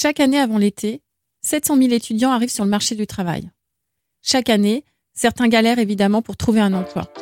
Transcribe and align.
Chaque 0.00 0.20
année 0.20 0.38
avant 0.38 0.58
l'été, 0.58 1.02
700 1.42 1.76
000 1.76 1.90
étudiants 1.90 2.30
arrivent 2.30 2.52
sur 2.52 2.62
le 2.62 2.70
marché 2.70 2.94
du 2.94 3.08
travail. 3.08 3.50
Chaque 4.22 4.48
année, 4.48 4.84
certains 5.12 5.48
galèrent 5.48 5.80
évidemment 5.80 6.22
pour 6.22 6.36
trouver 6.36 6.60
un 6.60 6.72
emploi. 6.72 7.12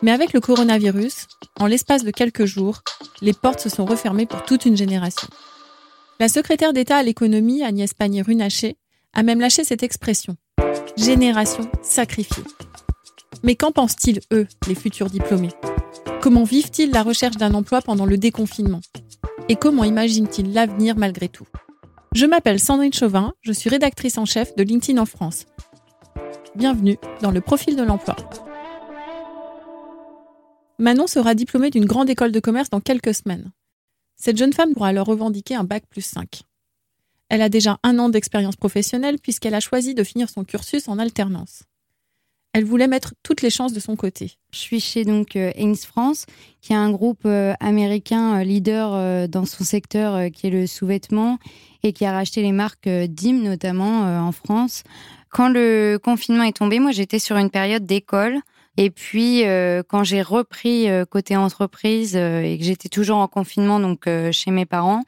Mais 0.00 0.10
avec 0.10 0.32
le 0.32 0.40
coronavirus, 0.40 1.26
en 1.60 1.66
l'espace 1.66 2.04
de 2.04 2.10
quelques 2.10 2.46
jours, 2.46 2.80
les 3.20 3.34
portes 3.34 3.60
se 3.60 3.68
sont 3.68 3.84
refermées 3.84 4.24
pour 4.24 4.42
toute 4.46 4.64
une 4.64 4.74
génération. 4.74 5.28
La 6.18 6.30
secrétaire 6.30 6.72
d'État 6.72 6.96
à 6.96 7.02
l'économie, 7.02 7.62
Agnès 7.62 7.92
Pannier-Runacher, 7.92 8.78
a 9.12 9.22
même 9.22 9.40
lâché 9.40 9.62
cette 9.62 9.82
expression. 9.82 10.34
Génération 10.96 11.70
sacrifiée. 11.82 12.44
Mais 13.42 13.54
qu'en 13.54 13.70
pensent-ils, 13.70 14.20
eux, 14.32 14.48
les 14.66 14.74
futurs 14.74 15.10
diplômés? 15.10 15.52
Comment 16.22 16.44
vivent-ils 16.44 16.90
la 16.90 17.02
recherche 17.02 17.36
d'un 17.36 17.52
emploi 17.52 17.82
pendant 17.82 18.06
le 18.06 18.16
déconfinement? 18.16 18.80
Et 19.50 19.56
comment 19.56 19.84
imaginent-ils 19.84 20.54
l'avenir 20.54 20.96
malgré 20.96 21.28
tout? 21.28 21.46
Je 22.14 22.26
m'appelle 22.26 22.58
Sandrine 22.58 22.92
Chauvin, 22.92 23.32
je 23.42 23.52
suis 23.52 23.68
rédactrice 23.68 24.18
en 24.18 24.24
chef 24.24 24.56
de 24.56 24.62
LinkedIn 24.62 25.00
en 25.00 25.04
France. 25.04 25.44
Bienvenue 26.54 26.96
dans 27.20 27.30
le 27.30 27.40
profil 27.40 27.76
de 27.76 27.82
l'emploi. 27.82 28.16
Manon 30.78 31.06
sera 31.06 31.34
diplômée 31.34 31.70
d'une 31.70 31.84
grande 31.84 32.08
école 32.08 32.32
de 32.32 32.40
commerce 32.40 32.70
dans 32.70 32.80
quelques 32.80 33.14
semaines. 33.14 33.52
Cette 34.16 34.38
jeune 34.38 34.52
femme 34.52 34.72
pourra 34.72 34.88
alors 34.88 35.06
revendiquer 35.06 35.54
un 35.54 35.64
bac 35.64 35.84
plus 35.88 36.02
5. 36.02 36.42
Elle 37.28 37.42
a 37.42 37.50
déjà 37.50 37.78
un 37.82 37.98
an 37.98 38.08
d'expérience 38.08 38.56
professionnelle 38.56 39.18
puisqu'elle 39.18 39.54
a 39.54 39.60
choisi 39.60 39.94
de 39.94 40.02
finir 40.02 40.30
son 40.30 40.44
cursus 40.44 40.88
en 40.88 40.98
alternance. 40.98 41.64
Elle 42.58 42.64
voulait 42.64 42.88
mettre 42.88 43.14
toutes 43.22 43.42
les 43.42 43.50
chances 43.50 43.72
de 43.72 43.78
son 43.78 43.94
côté. 43.94 44.32
Je 44.50 44.58
suis 44.58 44.80
chez 44.80 45.04
donc 45.04 45.36
euh, 45.36 45.52
France, 45.86 46.26
qui 46.60 46.72
est 46.72 46.76
un 46.76 46.90
groupe 46.90 47.20
euh, 47.24 47.54
américain 47.60 48.40
euh, 48.40 48.42
leader 48.42 49.28
dans 49.28 49.44
son 49.44 49.62
secteur 49.62 50.28
qui 50.32 50.48
est 50.48 50.50
le 50.50 50.66
sous-vêtement 50.66 51.38
et 51.84 51.92
qui 51.92 52.04
a 52.04 52.10
racheté 52.10 52.42
les 52.42 52.50
marques 52.50 52.88
DIM 52.88 53.44
notamment 53.44 54.26
en 54.26 54.32
France. 54.32 54.82
Quand 55.30 55.48
le 55.48 56.00
confinement 56.02 56.42
est 56.42 56.56
tombé, 56.56 56.80
moi 56.80 56.90
j'étais 56.90 57.20
sur 57.20 57.36
une 57.36 57.50
période 57.50 57.86
d'école. 57.86 58.38
Et 58.76 58.90
puis 58.90 59.44
quand 59.86 60.02
j'ai 60.02 60.22
repris 60.22 60.88
côté 61.10 61.36
entreprise 61.36 62.16
et 62.16 62.56
que 62.58 62.64
j'étais 62.64 62.88
toujours 62.88 63.18
en 63.18 63.28
confinement 63.28 63.78
donc 63.78 64.08
chez 64.32 64.50
mes 64.50 64.66
parents, 64.66 65.04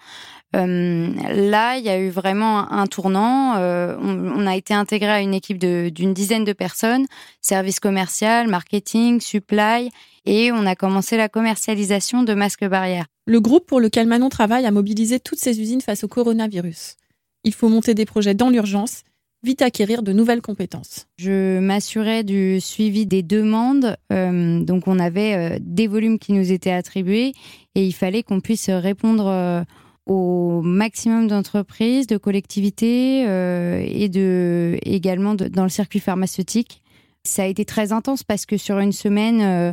euh, 0.57 1.13
là, 1.33 1.77
il 1.77 1.85
y 1.85 1.89
a 1.89 1.99
eu 1.99 2.11
vraiment 2.11 2.71
un 2.73 2.87
tournant. 2.87 3.57
Euh, 3.57 3.97
on, 4.01 4.47
a 4.47 4.57
été 4.57 4.75
intégré 4.75 5.09
à 5.09 5.21
une 5.21 5.35
équipe 5.35 5.59
d'une 5.59 6.13
dizaine 6.13 6.45
de 6.45 6.53
personnes, 6.53 7.07
service 7.41 7.79
commercial, 7.79 8.49
marketing, 8.49 9.21
supply, 9.21 9.91
et 10.27 10.51
on 10.53 10.67
a 10.67 10.75
commencé 10.75 11.17
la 11.17 11.29
commercialisation 11.29 12.25
de 12.25 12.35
masques 12.35 12.67
barrières. 12.67 13.07
Le 13.27 13.41
groupe 13.41 13.67
pour 13.67 13.81
lequel 13.81 14.09
Manon 14.09 14.29
travaille 14.29 14.67
a 14.67 14.71
mobilisé 14.73 15.21
toutes 15.21 15.39
ses 15.39 15.61
usines 15.61 15.81
face 15.81 16.03
au 16.03 16.09
coronavirus. 16.09 16.97
Il 17.45 17.55
faut 17.55 17.69
monter 17.69 17.95
des 17.95 18.05
projets 18.05 18.35
dans 18.35 18.51
l'urgence, 18.51 19.05
vite 19.45 19.63
acquérir 19.63 20.03
de 20.03 20.13
nouvelles 20.13 20.43
compétences. 20.43 21.07
Je 21.17 21.61
m'assurais 21.61 22.25
du 22.25 22.61
suivi 22.61 23.07
des 23.07 23.23
demandes. 23.23 23.97
Euh, 24.13 24.61
donc, 24.61 24.89
on 24.89 24.99
avait 24.99 25.59
des 25.61 25.87
volumes 25.87 26.19
qui 26.19 26.33
nous 26.33 26.51
étaient 26.51 26.73
attribués 26.73 27.33
et 27.77 27.87
il 27.87 27.93
fallait 27.93 28.25
qu'on 28.25 28.41
puisse 28.41 28.69
répondre 28.69 29.65
au 30.11 30.61
maximum 30.61 31.29
d'entreprises, 31.29 32.09
de 32.09 32.17
collectivités 32.17 33.25
euh, 33.29 33.87
et 33.87 34.09
de, 34.09 34.77
également 34.83 35.37
dans 35.37 35.63
le 35.63 35.69
circuit 35.69 36.01
pharmaceutique. 36.01 36.83
Ça 37.23 37.45
a 37.45 37.47
été 37.47 37.65
très 37.65 37.93
intense 37.93 38.25
parce 38.25 38.45
que 38.45 38.57
sur 38.57 38.81
une 38.81 38.91
semaine, 38.91 39.41
euh, 39.41 39.73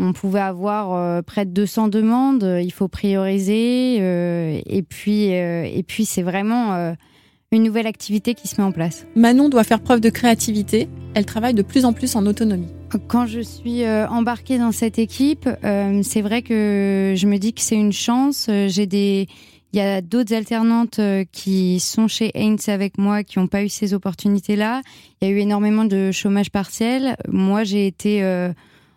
on 0.00 0.12
pouvait 0.12 0.40
avoir 0.40 0.94
euh, 0.94 1.22
près 1.22 1.44
de 1.44 1.52
200 1.52 1.86
demandes. 1.86 2.58
Il 2.60 2.72
faut 2.72 2.88
prioriser 2.88 3.98
et 3.98 4.82
puis, 4.82 5.26
et 5.26 5.84
puis 5.86 6.04
c'est 6.04 6.22
vraiment 6.22 6.96
une 7.52 7.62
nouvelle 7.62 7.86
activité 7.86 8.34
qui 8.34 8.48
se 8.48 8.60
met 8.60 8.66
en 8.66 8.72
place. 8.72 9.06
Manon 9.14 9.48
doit 9.48 9.62
faire 9.62 9.80
preuve 9.80 10.00
de 10.00 10.10
créativité. 10.10 10.88
Elle 11.14 11.26
travaille 11.26 11.54
de 11.54 11.62
plus 11.62 11.84
en 11.84 11.92
plus 11.92 12.16
en 12.16 12.26
autonomie. 12.26 12.72
Quand 13.06 13.26
je 13.26 13.40
suis 13.40 13.86
embarquée 13.86 14.58
dans 14.58 14.72
cette 14.72 14.98
équipe, 14.98 15.48
c'est 16.02 16.22
vrai 16.22 16.42
que 16.42 17.14
je 17.16 17.26
me 17.28 17.36
dis 17.36 17.52
que 17.52 17.60
c'est 17.60 17.76
une 17.76 17.92
chance. 17.92 18.50
J'ai 18.66 18.86
des 18.86 19.28
il 19.72 19.78
y 19.78 19.82
a 19.82 20.00
d'autres 20.00 20.34
alternantes 20.34 20.98
euh, 20.98 21.24
qui 21.30 21.78
sont 21.78 22.08
chez 22.08 22.30
Haynes 22.34 22.58
avec 22.66 22.98
moi 22.98 23.22
qui 23.22 23.38
n'ont 23.38 23.46
pas 23.46 23.62
eu 23.62 23.68
ces 23.68 23.94
opportunités-là. 23.94 24.82
Il 25.20 25.28
y 25.28 25.30
a 25.30 25.34
eu 25.34 25.38
énormément 25.38 25.84
de 25.84 26.10
chômage 26.10 26.50
partiel. 26.50 27.16
Moi, 27.28 27.62
j'ai 27.62 27.86
été 27.86 28.24
euh, 28.24 28.52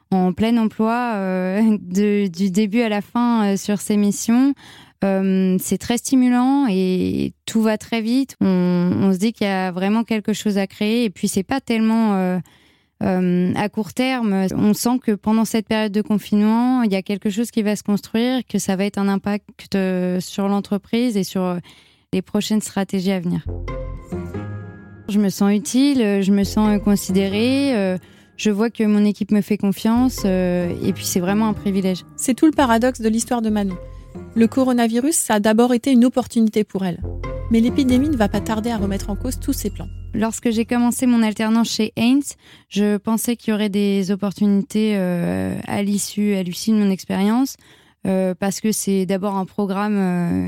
en 0.10 0.34
plein 0.34 0.58
emploi 0.58 1.14
euh, 1.16 1.78
du 1.82 2.50
début 2.50 2.82
à 2.82 2.90
la 2.90 3.02
fin 3.02 3.56
sur 3.56 3.80
ces 3.80 3.98
missions. 3.98 4.54
c'est 5.04 5.78
très 5.80 5.98
stimulant 5.98 6.66
et 6.70 7.34
tout 7.46 7.62
va 7.62 7.78
très 7.78 8.02
vite. 8.02 8.36
On, 8.42 8.92
on 9.02 9.14
se 9.14 9.18
dit 9.18 9.34
qu'il 9.34 9.46
y 9.46 9.50
a 9.50 9.72
vraiment 9.72 10.04
quelque 10.04 10.34
chose 10.34 10.58
à 10.58 10.66
créer 10.66 11.04
et 11.04 11.10
puis 11.10 11.28
c'est 11.28 11.44
pas 11.44 11.62
tellement 11.62 12.40
euh, 13.04 13.52
à 13.56 13.70
court 13.70 13.94
terme, 13.94 14.48
on 14.56 14.74
sent 14.74 15.00
que 15.04 15.12
pendant 15.12 15.46
cette 15.46 15.68
période 15.68 15.92
de 15.92 16.02
confinement, 16.02 16.84
il 16.84 16.92
y 16.92 16.96
a 16.96 17.02
quelque 17.02 17.30
chose 17.30 17.52
qui 17.52 17.62
va 17.62 17.76
se 17.76 17.84
construire, 17.84 18.42
que 18.48 18.60
ça 18.60 18.76
va 18.76 18.86
être 18.86 18.98
un 18.98 19.10
impact 19.10 19.76
euh, 19.76 20.20
sur 20.22 20.48
l'entreprise 20.48 21.18
et 21.18 21.24
sur 21.24 21.42
euh, 21.42 21.58
les 22.14 22.22
prochaines 22.22 22.62
stratégies 22.62 23.12
à 23.12 23.20
venir. 23.20 23.46
Je 25.10 25.20
me 25.20 25.30
sens 25.30 25.52
utile, 25.52 26.22
je 26.22 26.32
me 26.32 26.46
sens 26.46 26.80
considérée, 26.82 27.98
je 28.38 28.50
vois 28.50 28.70
que 28.70 28.84
mon 28.84 29.04
équipe 29.04 29.32
me 29.32 29.42
fait 29.42 29.58
confiance 29.58 30.24
et 30.24 30.94
puis 30.96 31.06
c'est 31.06 31.20
vraiment 31.20 31.48
un 31.50 31.54
privilège. 31.54 32.06
C'est 32.16 32.34
tout 32.34 32.46
le 32.46 32.54
paradoxe 32.54 33.02
de 33.02 33.10
l'histoire 33.10 33.42
de 33.42 33.50
Manon. 33.50 33.76
Le 34.34 34.48
coronavirus, 34.48 35.16
ça 35.16 35.36
a 35.36 35.40
d'abord 35.42 35.74
été 35.74 35.92
une 35.92 36.06
opportunité 36.06 36.64
pour 36.64 36.86
elle. 36.86 37.02
Mais 37.52 37.60
l'épidémie 37.60 38.10
ne 38.10 38.18
va 38.18 38.30
pas 38.30 38.42
tarder 38.42 38.72
à 38.72 38.78
remettre 38.78 39.10
en 39.10 39.16
cause 39.16 39.40
tous 39.40 39.54
ses 39.54 39.70
plans. 39.70 39.90
Lorsque 40.14 40.52
j'ai 40.52 40.66
commencé 40.66 41.06
mon 41.08 41.24
alternance 41.24 41.72
chez 41.72 41.92
Haynes, 41.96 42.22
je 42.70 42.98
pensais 42.98 43.36
qu'il 43.36 43.52
y 43.52 43.54
aurait 43.56 43.70
des 43.70 44.12
opportunités 44.12 44.94
euh, 44.96 45.58
à 45.66 45.82
l'issue, 45.82 46.36
à 46.36 46.44
l'issue 46.44 46.72
de 46.72 46.76
mon 46.76 46.92
expérience, 46.92 47.58
euh, 48.06 48.36
parce 48.40 48.62
que 48.62 48.72
c'est 48.72 49.06
d'abord 49.06 49.36
un 49.36 49.46
programme 49.46 49.98
euh, 49.98 50.48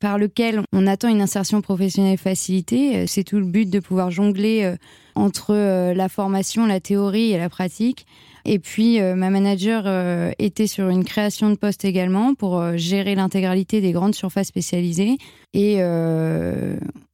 par 0.00 0.18
lequel 0.18 0.62
on 0.72 0.86
attend 0.86 1.08
une 1.08 1.20
insertion 1.20 1.60
professionnelle 1.62 2.18
facilitée. 2.18 3.06
C'est 3.06 3.24
tout 3.24 3.38
le 3.38 3.46
but 3.46 3.70
de 3.70 3.78
pouvoir 3.78 4.10
jongler 4.10 4.74
entre 5.14 5.54
la 5.92 6.08
formation, 6.08 6.66
la 6.66 6.80
théorie 6.80 7.32
et 7.32 7.38
la 7.38 7.50
pratique. 7.50 8.06
Et 8.44 8.58
puis, 8.58 9.00
ma 9.00 9.30
manager 9.30 10.32
était 10.38 10.66
sur 10.66 10.88
une 10.88 11.04
création 11.04 11.50
de 11.50 11.56
poste 11.56 11.84
également 11.84 12.34
pour 12.34 12.76
gérer 12.76 13.14
l'intégralité 13.14 13.80
des 13.80 13.92
grandes 13.92 14.14
surfaces 14.14 14.48
spécialisées. 14.48 15.18
Et 15.52 15.82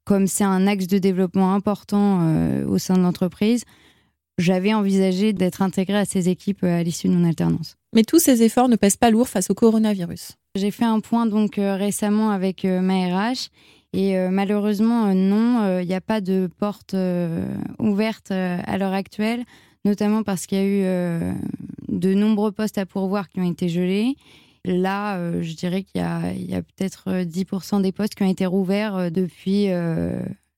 comme 0.07 0.29
c'est 0.29 0.45
un 0.45 0.67
axe 0.67 0.87
de 0.87 0.99
développement 0.99 1.53
important 1.53 2.21
euh, 2.23 2.65
au 2.67 2.79
sein 2.79 2.95
de 2.95 3.03
l'entreprise, 3.03 3.65
j'avais 4.39 4.73
envisagé 4.73 5.33
d'être 5.33 5.63
intégrée 5.63 5.99
à 5.99 6.05
ces 6.05 6.29
équipes 6.29 6.63
euh, 6.63 6.81
à 6.81 6.83
l'issue 6.83 7.09
de 7.09 7.13
mon 7.13 7.29
alternance. 7.29 7.77
Mais 7.93 8.05
tous 8.05 8.21
ces 8.21 8.43
efforts 8.43 8.69
ne 8.69 8.77
pèsent 8.77 8.97
pas 8.97 9.11
lourd 9.11 9.29
face 9.29 9.51
au 9.51 9.55
coronavirus. 9.55 10.37
J'ai 10.55 10.71
fait 10.71 10.85
un 10.85 11.01
point 11.01 11.27
donc 11.27 11.59
euh, 11.59 11.75
récemment 11.75 12.31
avec 12.31 12.65
ma 12.65 13.07
RH 13.09 13.51
et 13.93 14.19
malheureusement 14.29 15.15
non, 15.15 15.81
il 15.81 15.87
n'y 15.87 15.95
a 15.95 16.03
pas 16.03 16.21
de 16.21 16.51
porte 16.59 16.95
ouverte 17.79 18.31
à 18.31 18.77
l'heure 18.77 18.93
actuelle, 18.93 19.45
notamment 19.87 20.23
parce 20.23 20.47
qu'il 20.47 20.59
y 20.59 20.61
a 20.61 20.67
eu 20.67 21.35
de 21.89 22.13
nombreux 22.13 22.53
postes 22.53 22.77
à 22.77 22.85
pourvoir 22.85 23.31
qui 23.31 23.41
ont 23.41 23.51
été 23.51 23.69
gelés 23.71 24.17
Là, 24.67 25.17
euh, 25.19 25.43
je 25.43 25.55
dirais 25.55 25.85
qu'il 25.85 26.01
y 26.01 26.55
a, 26.55 26.63
peut-être 26.63 27.23
10% 27.23 27.79
euh, 27.79 27.81
des 27.81 27.93
postes 27.93 28.17
qui 28.17 28.25
ont 28.25 28.31
été 28.31 28.47
rouverts 28.47 28.97
euh, 28.97 29.11
depuis 29.11 29.69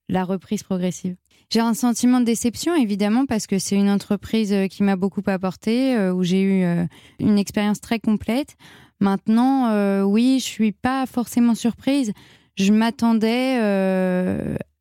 la 0.08 0.24
reprise 0.24 0.62
progressive. 0.62 1.16
J'ai 1.50 1.60
un 1.60 1.74
sentiment 1.74 2.20
de 2.20 2.24
déception, 2.24 2.74
évidemment, 2.74 3.26
parce 3.26 3.46
que 3.46 3.58
c'est 3.58 3.76
une 3.76 3.90
entreprise 3.90 4.54
qui 4.70 4.82
m'a 4.82 4.96
beaucoup 4.96 5.22
apporté, 5.26 5.96
où 6.10 6.22
j'ai 6.22 6.42
eu 6.42 6.86
une 7.18 7.38
expérience 7.38 7.80
très 7.80 8.00
complète. 8.00 8.56
Maintenant, 9.00 10.02
oui, 10.04 10.38
je 10.40 10.44
suis 10.44 10.72
pas 10.72 11.04
forcément 11.06 11.54
surprise. 11.54 12.12
Je 12.58 12.72
m'attendais 12.72 13.56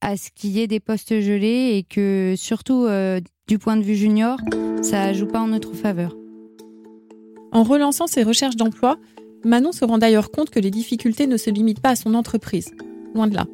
à 0.01 0.17
ce 0.17 0.29
qu'il 0.33 0.49
y 0.51 0.61
ait 0.61 0.67
des 0.67 0.79
postes 0.79 1.19
gelés 1.21 1.77
et 1.77 1.83
que, 1.83 2.33
surtout 2.35 2.87
du 3.47 3.59
point 3.59 3.77
de 3.77 3.83
vue 3.83 3.95
junior, 3.95 4.39
ça 4.81 5.13
joue 5.13 5.27
pas 5.27 5.39
en 5.39 5.47
notre 5.47 5.73
faveur. 5.75 6.15
En 7.51 7.63
relançant 7.63 8.07
ses 8.07 8.23
recherches 8.23 8.55
d'emploi, 8.55 8.97
Manon 9.45 9.71
se 9.71 9.85
rend 9.85 9.99
d'ailleurs 9.99 10.31
compte 10.31 10.49
que 10.49 10.59
les 10.59 10.71
difficultés 10.71 11.27
ne 11.27 11.37
se 11.37 11.51
limitent 11.51 11.79
pas 11.79 11.91
à 11.91 11.95
son 11.95 12.15
entreprise. 12.15 12.71
Loin 13.13 13.27
de 13.27 13.35
là. 13.35 13.45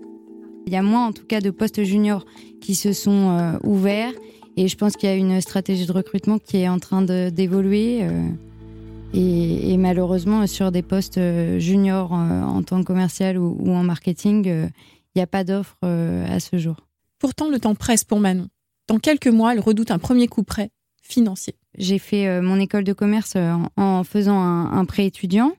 Il 0.66 0.74
y 0.74 0.78
a 0.78 0.82
moins 0.82 1.08
en 1.08 1.12
tout 1.12 1.26
cas 1.26 1.42
de 1.42 1.50
postes 1.50 1.84
juniors 1.84 2.26
qui 2.62 2.76
se 2.76 2.94
sont 2.94 3.38
euh, 3.38 3.58
ouverts 3.64 4.14
et 4.56 4.70
je 4.70 4.78
pense 4.78 4.94
qu'il 4.94 5.10
y 5.10 5.12
a 5.12 5.16
une 5.16 5.42
stratégie 5.42 5.86
de 5.86 5.92
recrutement 5.92 6.40
qui 6.40 6.58
est 6.58 6.70
en 6.70 6.80
train 6.80 7.02
d'évoluer. 7.02 8.04
Euh, 9.14 9.18
et, 9.18 9.78
malheureusement, 9.78 10.46
sur 10.48 10.72
des 10.72 10.82
postes 10.82 11.18
euh, 11.18 11.60
juniors 11.60 12.12
en 12.12 12.62
tant 12.64 12.80
que 12.80 12.86
commercial 12.86 13.38
ou, 13.38 13.58
ou 13.60 13.72
en 13.72 13.84
marketing, 13.84 14.46
il 14.46 14.72
n'y 15.16 15.22
a 15.22 15.28
pas 15.28 15.44
d'offre 15.44 15.78
à 15.82 16.40
ce 16.40 16.58
jour. 16.58 16.78
Pourtant, 17.20 17.50
le 17.50 17.60
temps 17.60 17.76
presse 17.76 18.04
pour 18.04 18.20
Manon. 18.20 18.48
Dans 18.88 19.00
quelques 19.00 19.28
mois, 19.28 19.54
elle 19.54 19.60
redoute 19.60 19.92
un 19.92 20.00
premier 20.00 20.28
coup 20.28 20.44
près 20.44 20.70
financier. 21.02 21.56
J'ai 21.78 22.00
fait 22.00 22.42
mon 22.42 22.60
école 22.60 22.84
de 22.84 22.94
commerce 22.94 23.36
en, 23.78 24.04
faisant 24.04 24.40
un, 24.40 24.72
un 24.72 24.86
prêt 24.86 25.06
étudiant. 25.06 25.54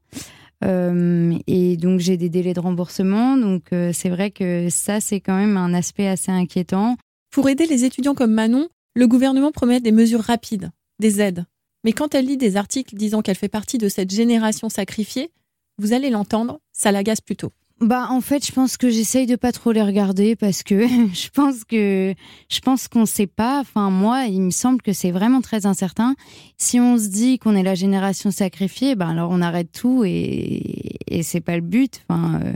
et 0.63 1.77
donc 1.77 2.01
j'ai 2.01 2.17
des 2.17 2.29
délais 2.29 2.55
de 2.55 2.61
remboursement. 2.61 3.37
Donc 3.37 3.69
c'est 3.93 4.11
vrai 4.11 4.31
que 4.31 4.69
ça, 4.71 5.01
c'est 5.01 5.21
quand 5.21 5.37
même 5.37 5.57
un 5.57 5.73
aspect 5.73 6.09
assez 6.09 6.33
inquiétant. 6.33 6.97
Pour 7.31 7.49
aider 7.49 7.67
les 7.67 7.85
étudiants 7.85 8.15
comme 8.15 8.33
Manon, 8.33 8.69
le 8.95 9.07
gouvernement 9.07 9.53
promet 9.53 9.81
des 9.81 9.93
mesures 9.93 10.21
rapides, 10.21 10.71
des 10.99 11.21
aides. 11.21 11.47
Mais 11.85 11.93
quand 11.93 12.15
elle 12.15 12.27
lit 12.27 12.37
des 12.37 12.57
articles 12.57 12.97
disant 12.97 13.23
qu'elle 13.23 13.37
fait 13.37 13.49
partie 13.49 13.79
de 13.79 13.89
cette 13.89 14.11
génération 14.11 14.69
sacrifiée, 14.69 15.31
vous 15.79 15.93
allez 15.93 16.11
l'entendre, 16.11 16.61
ça 16.73 16.93
l'agace 16.93 17.21
plutôt. 17.21 17.53
Bah 17.81 18.07
en 18.09 18.21
fait, 18.21 18.47
je 18.47 18.53
pense 18.53 18.77
que 18.77 18.89
j'essaye 18.89 19.27
de 19.27 19.35
pas 19.37 19.51
trop 19.51 19.73
les 19.73 19.83
regarder 19.83 20.37
parce 20.37 20.63
que 20.63 20.87
je 21.13 21.29
pense 21.31 21.65
que 21.65 22.15
je 22.49 22.61
pense 22.61 22.89
qu'on 22.89 23.05
sait 23.05 23.27
pas. 23.27 23.61
Enfin 23.61 23.91
moi, 23.91 24.25
il 24.25 24.41
me 24.41 24.51
semble 24.51 24.81
que 24.81 24.93
c'est 24.93 25.11
vraiment 25.11 25.41
très 25.41 25.67
incertain. 25.67 26.15
Si 26.57 26.79
on 26.79 26.97
se 26.97 27.09
dit 27.09 27.39
qu'on 27.39 27.57
est 27.57 27.65
la 27.65 27.75
génération 27.75 28.31
sacrifiée, 28.31 28.95
ben 28.95 29.11
alors 29.11 29.31
on 29.31 29.43
arrête 29.43 29.73
tout 29.73 30.05
et 30.05 30.97
et 31.09 31.23
c'est 31.23 31.41
pas 31.41 31.57
le 31.57 31.63
but. 31.63 32.03
Enfin 32.09 32.41
euh, 32.45 32.53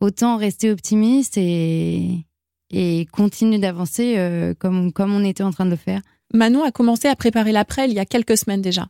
autant 0.00 0.38
rester 0.38 0.70
optimiste 0.70 1.36
et 1.36 2.24
et 2.70 3.06
continuer 3.12 3.58
d'avancer 3.58 4.14
euh, 4.16 4.54
comme 4.58 4.92
comme 4.92 5.14
on 5.14 5.24
était 5.24 5.42
en 5.42 5.50
train 5.50 5.66
de 5.66 5.70
le 5.70 5.76
faire. 5.76 6.00
Manon 6.34 6.64
a 6.64 6.70
commencé 6.70 7.08
à 7.08 7.16
préparer 7.16 7.52
l'après 7.52 7.88
il 7.88 7.94
y 7.94 7.98
a 7.98 8.04
quelques 8.04 8.36
semaines 8.36 8.62
déjà. 8.62 8.88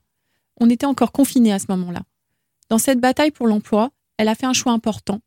On 0.61 0.69
était 0.71 0.87
encore 0.87 1.13
confinés 1.13 1.53
à 1.53 1.59
ce 1.59 1.67
moment-là. 1.69 2.03
Dans 2.71 2.79
cette 2.79 3.01
bataille 3.01 3.31
pour 3.31 3.47
l'emploi, 3.47 3.91
elle 4.17 4.29
a 4.29 4.35
fait 4.35 4.47
un 4.47 4.53
choix 4.53 4.73
important 4.73 5.21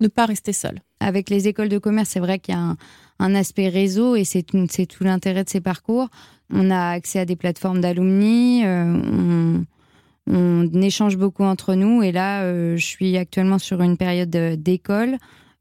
ne 0.00 0.08
pas 0.08 0.26
rester 0.26 0.52
seule. 0.52 0.80
Avec 1.00 1.30
les 1.30 1.48
écoles 1.48 1.68
de 1.68 1.78
commerce, 1.78 2.10
c'est 2.10 2.20
vrai 2.20 2.38
qu'il 2.38 2.54
y 2.54 2.58
a 2.58 2.76
un, 3.18 3.34
aspect 3.34 3.68
réseau 3.68 4.16
et 4.16 4.24
c'est 4.24 4.42
tout, 4.42 4.66
l'intérêt 5.00 5.44
de 5.44 5.48
ces 5.48 5.60
parcours. 5.60 6.08
On 6.50 6.70
a 6.70 6.90
accès 6.90 7.18
à 7.18 7.24
des 7.24 7.36
plateformes 7.36 7.80
d'alumni, 7.80 8.64
euh, 8.64 9.58
on, 10.30 10.82
échange 10.82 11.16
beaucoup 11.16 11.44
entre 11.44 11.74
nous 11.74 12.02
et 12.02 12.12
là, 12.12 12.42
euh, 12.42 12.76
je 12.76 12.84
suis 12.84 13.16
actuellement 13.16 13.58
sur 13.58 13.82
une 13.82 13.96
période 13.96 14.30
d'école 14.30 15.16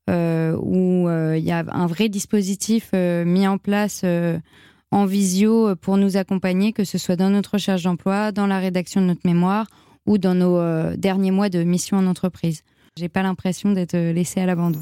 euh, 0.10 0.56
où 0.62 1.10
il 1.36 1.44
y 1.44 1.51
a 1.51 1.65
un 1.69 1.88
vrai 1.88 2.10
dispositif 2.10 2.94
mis 2.94 3.48
en 3.48 3.57
place 3.57 4.06
en 4.92 5.06
visio 5.06 5.75
pour 5.75 5.98
nous 5.98 6.18
accompagner, 6.18 6.74
que 6.74 6.84
ce 6.84 6.98
soit 6.98 7.16
dans 7.16 7.30
notre 7.30 7.54
recherche 7.54 7.84
d'emploi, 7.84 8.31
dans 8.31 8.48
la 8.48 8.60
rédaction 8.60 9.01
de 9.01 9.07
notre 9.07 9.25
mémoire 9.25 9.68
ou 10.06 10.18
dans 10.18 10.34
nos 10.34 10.95
derniers 10.95 11.31
mois 11.31 11.50
de 11.50 11.63
mission 11.63 11.98
en 11.98 12.07
entreprise. 12.07 12.63
J'ai 12.98 13.10
pas 13.10 13.22
l'impression 13.22 13.72
d'être 13.74 13.98
laissée 13.98 14.39
à 14.39 14.45
l'abandon. 14.45 14.80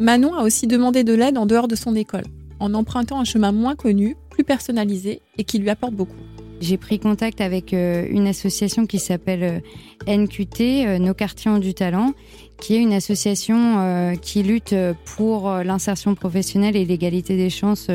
Manon 0.00 0.34
a 0.34 0.42
aussi 0.42 0.66
demandé 0.66 1.04
de 1.04 1.12
l'aide 1.12 1.38
en 1.38 1.46
dehors 1.46 1.68
de 1.68 1.76
son 1.76 1.94
école, 1.94 2.24
en 2.58 2.74
empruntant 2.74 3.20
un 3.20 3.24
chemin 3.24 3.52
moins 3.52 3.76
connu, 3.76 4.16
plus 4.30 4.42
personnalisé 4.42 5.22
et 5.38 5.44
qui 5.44 5.58
lui 5.58 5.70
apporte 5.70 5.94
beaucoup. 5.94 6.16
J'ai 6.64 6.78
pris 6.78 6.98
contact 6.98 7.42
avec 7.42 7.74
euh, 7.74 8.06
une 8.08 8.26
association 8.26 8.86
qui 8.86 8.98
s'appelle 8.98 9.62
euh, 10.08 10.16
NQT, 10.16 10.86
euh, 10.86 10.98
Nos 10.98 11.12
quartiers 11.12 11.50
ont 11.50 11.58
du 11.58 11.74
talent, 11.74 12.14
qui 12.58 12.74
est 12.74 12.78
une 12.80 12.94
association 12.94 14.16
qui 14.22 14.42
lutte 14.42 14.74
pour 15.16 15.50
l'insertion 15.50 16.14
professionnelle 16.14 16.76
et 16.76 16.86
l'égalité 16.86 17.36
des 17.36 17.50
chances 17.50 17.90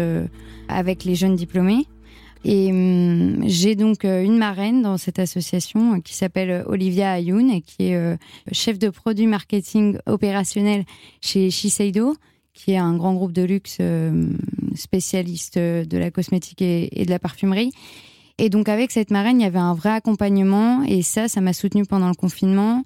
avec 0.67 1.05
les 1.05 1.15
jeunes 1.15 1.35
diplômés. 1.35 1.87
Et 2.43 2.69
hum, 2.69 3.41
j'ai 3.47 3.75
donc 3.75 4.03
une 4.03 4.37
marraine 4.37 4.83
dans 4.83 4.97
cette 4.97 5.17
association 5.17 6.01
qui 6.01 6.13
s'appelle 6.13 6.63
Olivia 6.67 7.13
Ayoun 7.13 7.61
qui 7.61 7.85
est 7.85 8.17
chef 8.51 8.77
de 8.77 8.89
produit 8.89 9.27
marketing 9.27 9.97
opérationnel 10.05 10.83
chez 11.21 11.49
Shiseido, 11.49 12.15
qui 12.53 12.73
est 12.73 12.77
un 12.77 12.95
grand 12.97 13.13
groupe 13.13 13.31
de 13.31 13.43
luxe 13.43 13.77
spécialiste 14.75 15.57
de 15.57 15.97
la 15.97 16.11
cosmétique 16.11 16.61
et 16.61 17.05
de 17.05 17.09
la 17.09 17.17
parfumerie. 17.17 17.71
Et 18.39 18.49
donc 18.49 18.69
avec 18.69 18.91
cette 18.91 19.11
marraine, 19.11 19.41
il 19.41 19.43
y 19.43 19.47
avait 19.47 19.59
un 19.59 19.73
vrai 19.73 19.89
accompagnement 19.89 20.83
et 20.83 21.01
ça, 21.01 21.27
ça 21.27 21.41
m'a 21.41 21.51
soutenu 21.51 21.85
pendant 21.85 22.07
le 22.07 22.15
confinement 22.15 22.83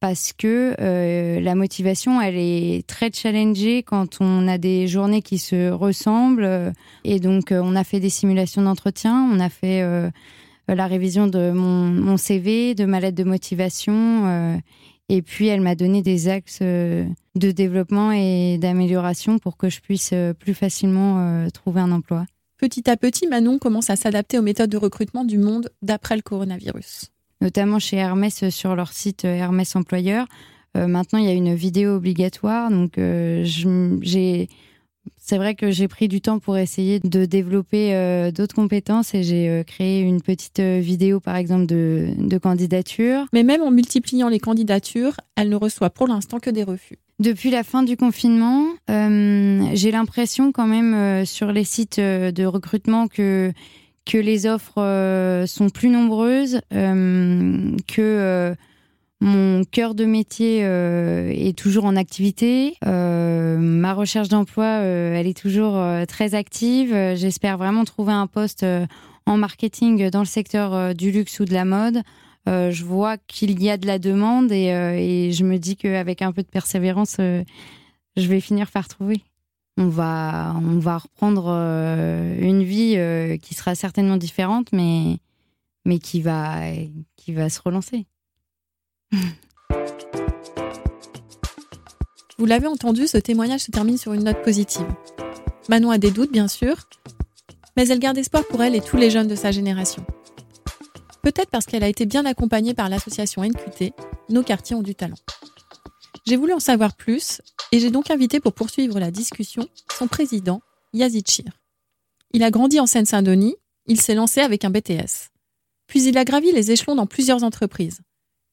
parce 0.00 0.32
que 0.32 0.74
euh, 0.80 1.40
la 1.40 1.54
motivation, 1.54 2.20
elle 2.20 2.36
est 2.36 2.84
très 2.86 3.12
challengée 3.12 3.84
quand 3.84 4.18
on 4.20 4.48
a 4.48 4.58
des 4.58 4.88
journées 4.88 5.22
qui 5.22 5.38
se 5.38 5.70
ressemblent. 5.70 6.72
Et 7.04 7.20
donc, 7.20 7.52
euh, 7.52 7.60
on 7.62 7.76
a 7.76 7.84
fait 7.84 8.00
des 8.00 8.10
simulations 8.10 8.62
d'entretien, 8.62 9.28
on 9.32 9.38
a 9.38 9.48
fait 9.48 9.82
euh, 9.82 10.10
la 10.68 10.88
révision 10.88 11.28
de 11.28 11.52
mon, 11.52 12.16
CV, 12.16 12.74
de 12.74 12.84
ma 12.84 12.98
lettre 12.98 13.16
de 13.16 13.24
motivation. 13.24 14.60
et 15.08 15.22
puis, 15.22 15.46
elle 15.46 15.60
m'a 15.60 15.74
donné 15.74 16.02
des 16.02 16.28
axes 16.28 16.60
de 16.60 17.06
développement 17.34 18.12
et 18.12 18.58
d'amélioration 18.58 19.38
pour 19.38 19.56
que 19.56 19.70
je 19.70 19.80
puisse 19.80 20.12
plus 20.38 20.54
facilement 20.54 21.48
trouver 21.52 21.80
un 21.80 21.90
emploi. 21.90 22.26
Petit 22.58 22.90
à 22.90 22.96
petit, 22.96 23.26
Manon 23.26 23.58
commence 23.58 23.88
à 23.88 23.96
s'adapter 23.96 24.38
aux 24.38 24.42
méthodes 24.42 24.70
de 24.70 24.76
recrutement 24.76 25.24
du 25.24 25.38
monde 25.38 25.70
d'après 25.82 26.16
le 26.16 26.22
coronavirus 26.22 27.10
notamment 27.40 27.78
chez 27.78 27.96
Hermès 27.96 28.42
euh, 28.42 28.50
sur 28.50 28.74
leur 28.76 28.92
site 28.92 29.24
euh, 29.24 29.34
Hermès 29.34 29.74
Employeur. 29.76 30.26
Euh, 30.76 30.86
maintenant, 30.86 31.18
il 31.18 31.24
y 31.24 31.28
a 31.28 31.32
une 31.32 31.54
vidéo 31.54 31.96
obligatoire, 31.96 32.70
donc 32.70 33.00
j'ai 34.02 34.48
c'est 35.16 35.38
vrai 35.38 35.54
que 35.54 35.70
j'ai 35.70 35.88
pris 35.88 36.06
du 36.06 36.20
temps 36.20 36.38
pour 36.38 36.58
essayer 36.58 37.00
de 37.00 37.24
développer 37.24 38.30
d'autres 38.30 38.54
compétences 38.54 39.14
et 39.14 39.22
j'ai 39.22 39.64
créé 39.66 40.00
une 40.00 40.20
petite 40.20 40.60
vidéo, 40.60 41.18
par 41.18 41.36
exemple, 41.36 41.64
de, 41.64 42.08
de, 42.18 42.38
candidature. 42.38 43.24
Mais 43.32 43.42
même 43.42 43.62
en 43.62 43.70
multipliant 43.70 44.28
les 44.28 44.38
candidatures, 44.38 45.14
elle 45.34 45.48
ne 45.48 45.56
reçoit 45.56 45.88
pour 45.88 46.08
l'instant 46.08 46.38
que 46.40 46.50
des 46.50 46.62
refus. 46.62 46.98
Depuis 47.18 47.50
la 47.50 47.64
fin 47.64 47.82
du 47.82 47.96
confinement, 47.96 48.64
j'ai 48.88 49.90
l'impression 49.90 50.52
quand 50.52 50.66
même 50.66 51.26
sur 51.26 51.50
les 51.50 51.64
sites 51.64 51.98
de 51.98 52.44
recrutement 52.44 53.08
que 53.08 53.52
que 54.08 54.18
les 54.18 54.46
offres 54.46 54.78
euh, 54.80 55.46
sont 55.46 55.68
plus 55.68 55.90
nombreuses, 55.90 56.60
euh, 56.72 57.76
que 57.86 58.00
euh, 58.00 58.54
mon 59.20 59.64
cœur 59.64 59.94
de 59.94 60.06
métier 60.06 60.60
est 60.60 61.58
toujours 61.58 61.84
en 61.84 61.96
activité. 61.96 62.76
ma 62.84 63.92
recherche 63.92 64.28
d'emploi, 64.28 64.66
elle 64.66 65.26
est 65.26 65.36
toujours 65.36 65.82
très 66.06 66.36
active. 66.36 66.94
J'espère 67.16 67.58
vraiment 67.58 67.84
trouver 67.84 68.12
un 68.12 68.28
poste 68.28 68.64
en 69.26 69.36
marketing 69.36 70.08
dans 70.10 70.20
le 70.20 70.24
secteur 70.24 70.94
du 70.94 71.10
luxe 71.10 71.40
ou 71.40 71.46
de 71.46 71.52
la 71.52 71.64
mode. 71.64 72.02
Je 72.70 72.84
vois 72.84 73.16
qu'il 73.18 73.62
y 73.62 73.70
a 73.70 73.76
de 73.76 73.86
la 73.86 73.98
demande 73.98 74.50
et, 74.52 74.68
et 74.68 75.32
je 75.32 75.44
me 75.44 75.58
dis 75.58 75.76
qu'avec 75.76 76.22
un 76.22 76.32
peu 76.32 76.42
de 76.42 76.48
persévérance, 76.48 77.16
je 77.18 77.44
vais 78.16 78.40
finir 78.40 78.70
par 78.70 78.88
trouver 78.88 79.22
on 79.78 79.88
va, 79.88 80.54
on 80.56 80.78
va 80.80 80.98
reprendre 80.98 81.46
euh, 81.48 82.36
une 82.40 82.64
vie 82.64 82.94
euh, 82.96 83.36
qui 83.36 83.54
sera 83.54 83.76
certainement 83.76 84.16
différente, 84.16 84.72
mais, 84.72 85.18
mais 85.84 86.00
qui, 86.00 86.20
va, 86.20 86.62
qui 87.16 87.32
va 87.32 87.48
se 87.48 87.60
relancer. 87.64 88.06
Vous 92.38 92.46
l'avez 92.46 92.66
entendu, 92.66 93.06
ce 93.06 93.18
témoignage 93.18 93.60
se 93.62 93.70
termine 93.70 93.98
sur 93.98 94.12
une 94.12 94.24
note 94.24 94.42
positive. 94.42 94.86
Manon 95.68 95.90
a 95.90 95.98
des 95.98 96.10
doutes, 96.10 96.32
bien 96.32 96.48
sûr, 96.48 96.76
mais 97.76 97.88
elle 97.88 98.00
garde 98.00 98.18
espoir 98.18 98.44
pour 98.48 98.62
elle 98.62 98.74
et 98.74 98.80
tous 98.80 98.96
les 98.96 99.10
jeunes 99.10 99.28
de 99.28 99.36
sa 99.36 99.52
génération. 99.52 100.04
Peut-être 101.28 101.50
parce 101.50 101.66
qu'elle 101.66 101.84
a 101.84 101.88
été 101.88 102.06
bien 102.06 102.24
accompagnée 102.24 102.72
par 102.72 102.88
l'association 102.88 103.44
NQT, 103.44 103.92
Nos 104.30 104.42
quartiers 104.42 104.74
ont 104.74 104.82
du 104.82 104.94
talent. 104.94 105.18
J'ai 106.26 106.36
voulu 106.36 106.54
en 106.54 106.58
savoir 106.58 106.96
plus 106.96 107.42
et 107.70 107.80
j'ai 107.80 107.90
donc 107.90 108.10
invité 108.10 108.40
pour 108.40 108.54
poursuivre 108.54 108.98
la 108.98 109.10
discussion 109.10 109.68
son 109.92 110.08
président, 110.08 110.62
Yazid 110.94 111.28
Chir. 111.28 111.60
Il 112.32 112.42
a 112.42 112.50
grandi 112.50 112.80
en 112.80 112.86
Seine-Saint-Denis, 112.86 113.56
il 113.84 114.00
s'est 114.00 114.14
lancé 114.14 114.40
avec 114.40 114.64
un 114.64 114.70
BTS. 114.70 115.28
Puis 115.86 116.02
il 116.04 116.16
a 116.16 116.24
gravi 116.24 116.50
les 116.50 116.70
échelons 116.70 116.94
dans 116.94 117.04
plusieurs 117.04 117.44
entreprises. 117.44 118.00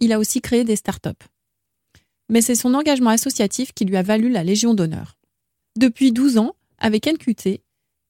Il 0.02 0.12
a 0.12 0.20
aussi 0.20 0.42
créé 0.42 0.66
des 0.66 0.76
start-up. 0.76 1.24
Mais 2.28 2.42
c'est 2.42 2.56
son 2.56 2.74
engagement 2.74 3.12
associatif 3.12 3.72
qui 3.72 3.86
lui 3.86 3.96
a 3.96 4.04
valu 4.04 4.30
la 4.30 4.44
Légion 4.44 4.74
d'honneur. 4.74 5.18
Depuis 5.78 6.12
12 6.12 6.40
ans, 6.40 6.58
avec 6.78 7.08
NQT, 7.08 7.62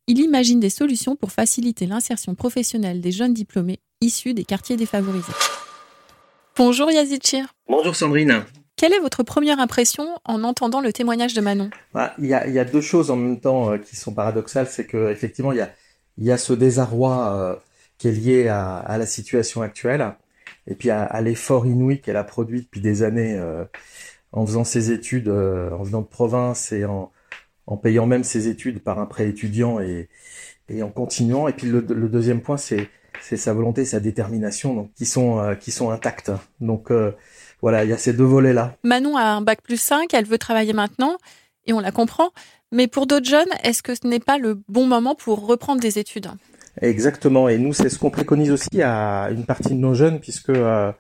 il 0.08 0.20
imagine 0.20 0.60
des 0.60 0.72
solutions 0.72 1.16
pour 1.16 1.32
faciliter 1.32 1.86
l'insertion 1.86 2.34
professionnelle 2.34 3.00
des 3.00 3.12
jeunes 3.12 3.36
diplômés 3.36 3.80
issus 4.02 4.34
des 4.34 4.44
quartiers 4.44 4.78
défavorisés. 4.78 5.34
Bonjour 6.58 6.90
Yazid 6.92 7.26
Chir. 7.26 7.48
Bonjour 7.68 7.96
Sandrine. 7.96 8.44
Quelle 8.78 8.92
est 8.92 9.00
votre 9.00 9.24
première 9.24 9.60
impression 9.60 10.20
en 10.26 10.44
entendant 10.44 10.82
le 10.82 10.92
témoignage 10.92 11.34
de 11.34 11.40
Manon? 11.40 11.70
Bah, 11.94 12.14
il, 12.20 12.26
y 12.26 12.34
a, 12.34 12.66
deux 12.66 12.82
choses 12.82 13.10
en 13.10 13.16
même 13.16 13.40
temps 13.40 13.72
euh, 13.72 13.78
qui 13.78 13.96
sont 13.96 14.14
paradoxales. 14.14 14.68
C'est 14.68 14.86
qu'effectivement, 14.86 15.54
il 15.54 15.66
y 16.18 16.32
a, 16.32 16.38
ce 16.38 16.52
désarroi 16.52 17.36
euh, 17.36 17.56
qui 17.98 18.10
est 18.10 18.12
lié 18.12 18.48
à, 18.50 18.98
la 18.98 19.06
situation 19.06 19.62
actuelle 19.62 20.14
et 20.68 20.76
puis 20.76 20.90
à, 20.90 21.22
l'effort 21.22 21.66
inouï 21.66 22.02
qu'elle 22.02 22.18
a 22.18 22.26
produit 22.26 22.64
depuis 22.64 22.82
des 22.82 23.04
années 23.04 23.38
euh, 23.38 23.64
en 24.34 24.46
faisant 24.46 24.66
ses 24.66 24.92
études, 24.92 25.30
en 25.30 25.84
venant 25.84 26.02
de 26.02 26.08
province 26.08 26.74
et 26.74 26.84
en, 26.84 27.12
payant 27.82 28.08
même 28.08 28.26
ses 28.26 28.50
études 28.50 28.80
par 28.84 29.00
un 29.00 29.06
prêt 29.06 29.30
étudiant 29.30 29.80
et, 29.80 30.10
en 30.82 30.90
continuant. 30.90 31.48
Et 31.48 31.54
puis 31.54 31.68
le, 31.68 31.82
deuxième 31.82 32.42
point, 32.42 32.58
c'est 32.58 32.90
sa 33.22 33.54
volonté, 33.54 33.86
sa 33.86 34.00
détermination, 34.00 34.90
qui 34.96 35.06
sont 35.06 35.56
qui 35.60 35.72
sont 35.72 35.90
intactes. 35.90 36.32
Donc 36.62 36.92
voilà, 37.62 37.84
il 37.84 37.90
y 37.90 37.94
a 37.94 37.98
ces 37.98 38.14
deux 38.14 38.24
volets-là. 38.26 38.76
Manon 38.84 39.18
a 39.18 39.24
un 39.24 39.42
bac 39.42 39.62
plus 39.62 39.80
5, 39.80 40.14
elle 40.14 40.26
veut 40.26 40.38
travailler 40.38 40.74
maintenant, 40.74 41.18
et 41.66 41.74
on 41.74 41.80
la 41.80 41.92
comprend. 41.92 42.30
Mais 42.72 42.88
pour 42.88 43.08
d'autres 43.08 43.28
jeunes, 43.28 43.50
est-ce 43.64 43.82
que 43.82 43.96
ce 43.96 44.08
n'est 44.08 44.20
pas 44.20 44.38
le 44.38 44.60
bon 44.68 44.86
moment 44.86 45.16
pour 45.16 45.46
reprendre 45.46 45.82
des 45.82 46.00
études? 46.00 46.30
Exactement, 46.82 47.48
et 47.48 47.58
nous, 47.58 47.72
c'est 47.72 47.90
ce 47.90 47.98
qu'on 47.98 48.10
préconise 48.10 48.52
aussi 48.52 48.82
à 48.82 49.30
une 49.32 49.46
partie 49.46 49.70
de 49.70 49.80
nos 49.80 49.94
jeunes, 49.94 50.20
puisque 50.20 50.50
euh, 50.50 50.92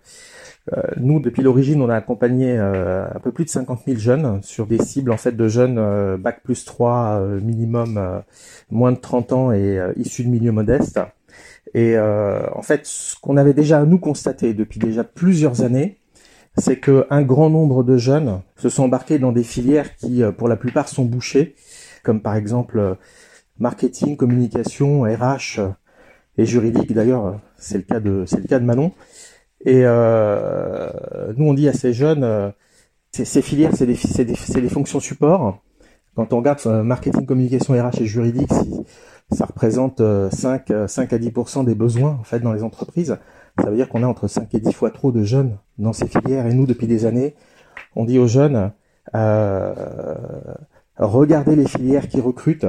Euh, 0.74 0.82
nous, 0.98 1.20
depuis 1.20 1.44
l'origine, 1.44 1.82
on 1.82 1.90
a 1.90 1.96
accompagné 1.96 2.58
euh, 2.58 3.06
un 3.14 3.20
peu 3.20 3.32
plus 3.32 3.46
de 3.46 3.50
50 3.50 3.82
000 3.86 4.00
jeunes 4.00 4.42
sur 4.42 4.66
des 4.66 4.80
cibles 4.80 5.12
en 5.12 5.18
fait 5.18 5.34
de 5.34 5.48
jeunes 5.48 5.78
euh, 5.78 6.18
bac 6.18 6.42
plus 6.44 6.66
3 6.66 7.22
minimum, 7.42 8.24
moins 8.72 8.92
de 8.92 8.98
30 8.98 9.34
ans 9.34 9.52
et 9.52 9.80
issus 9.98 10.24
de 10.24 10.30
milieux 10.30 10.52
modestes. 10.52 11.00
Et 11.74 11.98
en 12.00 12.62
fait, 12.62 12.86
ce 12.86 13.16
qu'on 13.20 13.36
avait 13.36 13.54
déjà 13.54 13.84
nous 13.84 14.00
constaté 14.00 14.54
depuis 14.54 14.80
déjà 14.80 15.04
plusieurs 15.04 15.62
années, 15.62 16.00
c'est 16.58 16.78
que 16.78 17.06
un 17.10 17.22
grand 17.22 17.50
nombre 17.50 17.84
de 17.84 17.98
jeunes 17.98 18.42
se 18.56 18.70
sont 18.70 18.84
embarqués 18.84 19.20
dans 19.20 19.34
des 19.34 19.44
filières 19.44 19.96
qui, 19.98 20.22
pour 20.38 20.48
la 20.48 20.56
plupart, 20.56 20.88
sont 20.88 21.04
bouchées, 21.04 21.56
comme 22.04 22.22
par 22.22 22.36
exemple 22.36 22.98
marketing, 23.60 24.16
communication, 24.16 25.02
RH 25.02 25.60
et 26.38 26.46
juridique. 26.46 26.94
D'ailleurs, 26.94 27.42
c'est 27.58 27.78
le 27.78 27.84
cas 27.84 28.00
de 28.00 28.24
c'est 28.26 28.42
le 28.42 28.48
cas 28.48 28.60
de 28.60 28.66
Manon. 28.66 28.94
Et 29.66 29.82
euh, 29.84 30.90
nous, 31.36 31.46
on 31.46 31.54
dit 31.54 31.68
à 31.68 31.74
ces 31.74 31.92
jeunes, 31.92 32.24
euh, 32.24 32.52
ces 33.12 33.42
filières, 33.42 33.72
c'est 33.76 33.88
des, 33.88 33.98
des, 34.24 34.62
des, 34.62 34.70
fonctions 34.70 35.00
support. 35.00 35.60
Quand 36.16 36.34
on 36.34 36.38
regarde 36.38 36.60
euh, 36.68 36.84
marketing, 36.84 37.26
communication, 37.26 37.74
RH 37.74 38.02
et 38.02 38.06
juridique, 38.06 38.52
ça 39.32 39.46
représente 39.46 40.02
5, 40.32 40.72
5 40.88 41.14
à 41.14 41.18
10% 41.18 41.66
des 41.66 41.76
besoins 41.76 42.18
en 42.20 42.24
fait 42.24 42.40
dans 42.40 42.54
les 42.54 42.64
entreprises. 42.64 43.18
Ça 43.60 43.70
veut 43.70 43.76
dire 43.76 43.90
qu'on 43.90 44.04
a 44.04 44.08
entre 44.08 44.28
5 44.28 44.54
et 44.54 44.60
10 44.60 44.74
fois 44.74 44.92
trop 44.92 45.12
de 45.12 45.24
jeunes 45.24 45.58
dans 45.78 45.94
ces 45.94 46.08
filières. 46.08 46.46
Et 46.46 46.54
nous, 46.54 46.66
depuis 46.66 46.88
des 46.88 47.06
années, 47.06 47.36
on 47.96 48.06
dit 48.06 48.20
aux 48.20 48.28
jeunes, 48.28 48.72
euh, 49.16 49.74
regardez 50.98 51.56
les 51.56 51.68
filières 51.68 52.08
qui 52.08 52.20
recrutent, 52.20 52.68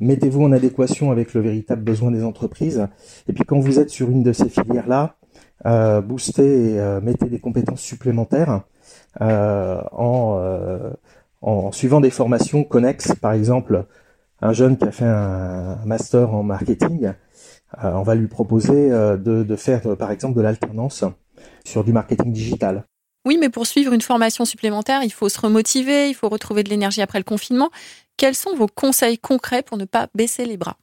mettez-vous 0.00 0.42
en 0.42 0.52
adéquation 0.52 1.10
avec 1.10 1.34
le 1.34 1.40
véritable 1.40 1.82
besoin 1.82 2.10
des 2.10 2.24
entreprises. 2.24 2.86
Et 3.28 3.32
puis 3.32 3.44
quand 3.44 3.58
vous 3.58 3.78
êtes 3.78 3.90
sur 3.90 4.10
une 4.10 4.22
de 4.22 4.32
ces 4.32 4.48
filières-là, 4.48 5.16
euh, 5.66 6.00
booster 6.00 6.72
et 6.72 6.80
euh, 6.80 7.00
mettez 7.00 7.26
des 7.26 7.38
compétences 7.38 7.80
supplémentaires 7.80 8.62
euh, 9.20 9.80
en, 9.92 10.38
euh, 10.40 10.90
en 11.40 11.70
suivant 11.72 12.00
des 12.00 12.10
formations 12.10 12.64
connexes. 12.64 13.14
Par 13.14 13.32
exemple, 13.32 13.86
un 14.42 14.52
jeune 14.52 14.76
qui 14.76 14.84
a 14.84 14.92
fait 14.92 15.06
un 15.06 15.76
master 15.84 16.34
en 16.34 16.42
marketing, 16.42 17.12
on 17.82 18.02
va 18.02 18.14
lui 18.14 18.26
proposer 18.26 18.90
de, 18.90 19.16
de 19.42 19.56
faire 19.56 19.96
par 19.96 20.10
exemple 20.10 20.36
de 20.36 20.42
l'alternance 20.42 21.04
sur 21.64 21.84
du 21.84 21.92
marketing 21.92 22.32
digital. 22.32 22.84
Oui, 23.24 23.38
mais 23.40 23.48
pour 23.48 23.66
suivre 23.66 23.92
une 23.92 24.00
formation 24.00 24.44
supplémentaire, 24.44 25.02
il 25.04 25.12
faut 25.12 25.28
se 25.28 25.40
remotiver, 25.40 26.08
il 26.08 26.14
faut 26.14 26.28
retrouver 26.28 26.64
de 26.64 26.70
l'énergie 26.70 27.02
après 27.02 27.18
le 27.18 27.24
confinement. 27.24 27.70
Quels 28.16 28.34
sont 28.34 28.54
vos 28.54 28.66
conseils 28.66 29.18
concrets 29.18 29.62
pour 29.62 29.78
ne 29.78 29.84
pas 29.84 30.08
baisser 30.14 30.44
les 30.44 30.56
bras? 30.56 30.76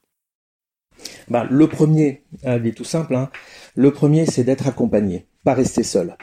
Bah, 1.28 1.46
Le 1.50 1.68
premier, 1.68 2.24
il 2.42 2.66
est 2.66 2.76
tout 2.76 2.84
simple. 2.84 3.14
Hein. 3.14 3.30
Le 3.74 3.92
premier, 3.92 4.26
c'est 4.26 4.44
d'être 4.44 4.66
accompagné, 4.66 5.26
pas 5.44 5.54
rester 5.54 5.82
seul. 5.82 6.16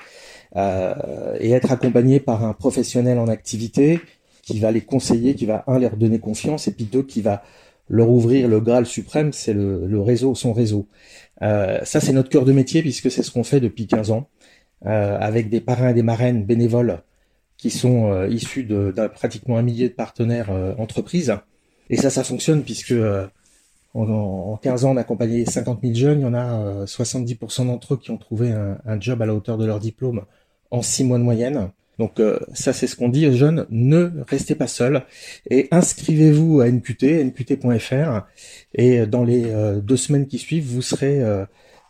Euh, 0.55 1.35
et 1.39 1.51
être 1.51 1.71
accompagné 1.71 2.19
par 2.19 2.43
un 2.43 2.53
professionnel 2.53 3.19
en 3.19 3.27
activité 3.27 3.99
qui 4.47 4.59
va 4.59 4.71
les 4.71 4.81
conseiller, 4.81 5.35
qui 5.35 5.45
va, 5.45 5.63
un, 5.67 5.79
leur 5.79 5.97
donner 5.97 6.19
confiance, 6.19 6.67
et 6.67 6.71
puis 6.71 6.85
deux, 6.85 7.03
qui 7.03 7.21
va 7.21 7.43
leur 7.89 8.09
ouvrir 8.09 8.47
le 8.47 8.59
Graal 8.59 8.85
suprême, 8.85 9.33
c'est 9.33 9.53
le, 9.53 10.01
réseau, 10.01 10.35
son 10.35 10.53
réseau. 10.53 10.87
Euh, 11.41 11.79
ça, 11.83 11.99
c'est 11.99 12.13
notre 12.13 12.29
cœur 12.29 12.45
de 12.45 12.51
métier, 12.51 12.81
puisque 12.81 13.11
c'est 13.11 13.23
ce 13.23 13.31
qu'on 13.31 13.43
fait 13.43 13.59
depuis 13.59 13.87
15 13.87 14.11
ans, 14.11 14.29
euh, 14.85 15.17
avec 15.19 15.49
des 15.49 15.61
parrains 15.61 15.89
et 15.89 15.93
des 15.93 16.03
marraines 16.03 16.45
bénévoles 16.45 17.01
qui 17.57 17.71
sont 17.71 18.25
issus 18.29 18.65
d'un 18.65 19.09
pratiquement 19.09 19.57
un 19.57 19.63
millier 19.63 19.89
de 19.89 19.93
partenaires 19.93 20.51
entreprises. 20.77 21.35
Et 21.89 21.97
ça, 21.97 22.11
ça 22.11 22.23
fonctionne 22.23 22.61
puisque 22.61 22.93
en, 23.93 24.57
15 24.57 24.85
ans, 24.85 24.91
on 24.91 24.97
a 24.97 25.01
accompagné 25.01 25.45
50 25.45 25.79
000 25.81 25.93
jeunes. 25.95 26.19
Il 26.19 26.23
y 26.23 26.25
en 26.25 26.33
a 26.33 26.85
70% 26.85 27.61
euh, 27.61 27.65
d'entre 27.65 27.95
eux 27.95 27.97
qui 27.97 28.11
ont 28.11 28.17
trouvé 28.17 28.51
un, 28.51 28.99
job 28.99 29.21
à 29.21 29.25
la 29.25 29.33
hauteur 29.33 29.57
de 29.57 29.65
leur 29.65 29.79
diplôme 29.79 30.25
en 30.71 30.81
6 30.81 31.05
mois 31.05 31.17
de 31.17 31.23
moyenne. 31.23 31.71
Donc 31.99 32.19
euh, 32.19 32.39
ça, 32.53 32.73
c'est 32.73 32.87
ce 32.87 32.95
qu'on 32.95 33.09
dit 33.09 33.27
aux 33.27 33.33
jeunes. 33.33 33.65
Ne 33.69 34.11
restez 34.27 34.55
pas 34.55 34.67
seuls 34.67 35.03
et 35.49 35.67
inscrivez-vous 35.71 36.61
à 36.61 36.69
NQT, 36.69 37.23
nqt.fr. 37.23 38.25
Et 38.75 39.05
dans 39.05 39.23
les 39.23 39.45
euh, 39.47 39.79
deux 39.79 39.97
semaines 39.97 40.27
qui 40.27 40.37
suivent, 40.37 40.65
vous 40.65 40.81
serez 40.81 41.21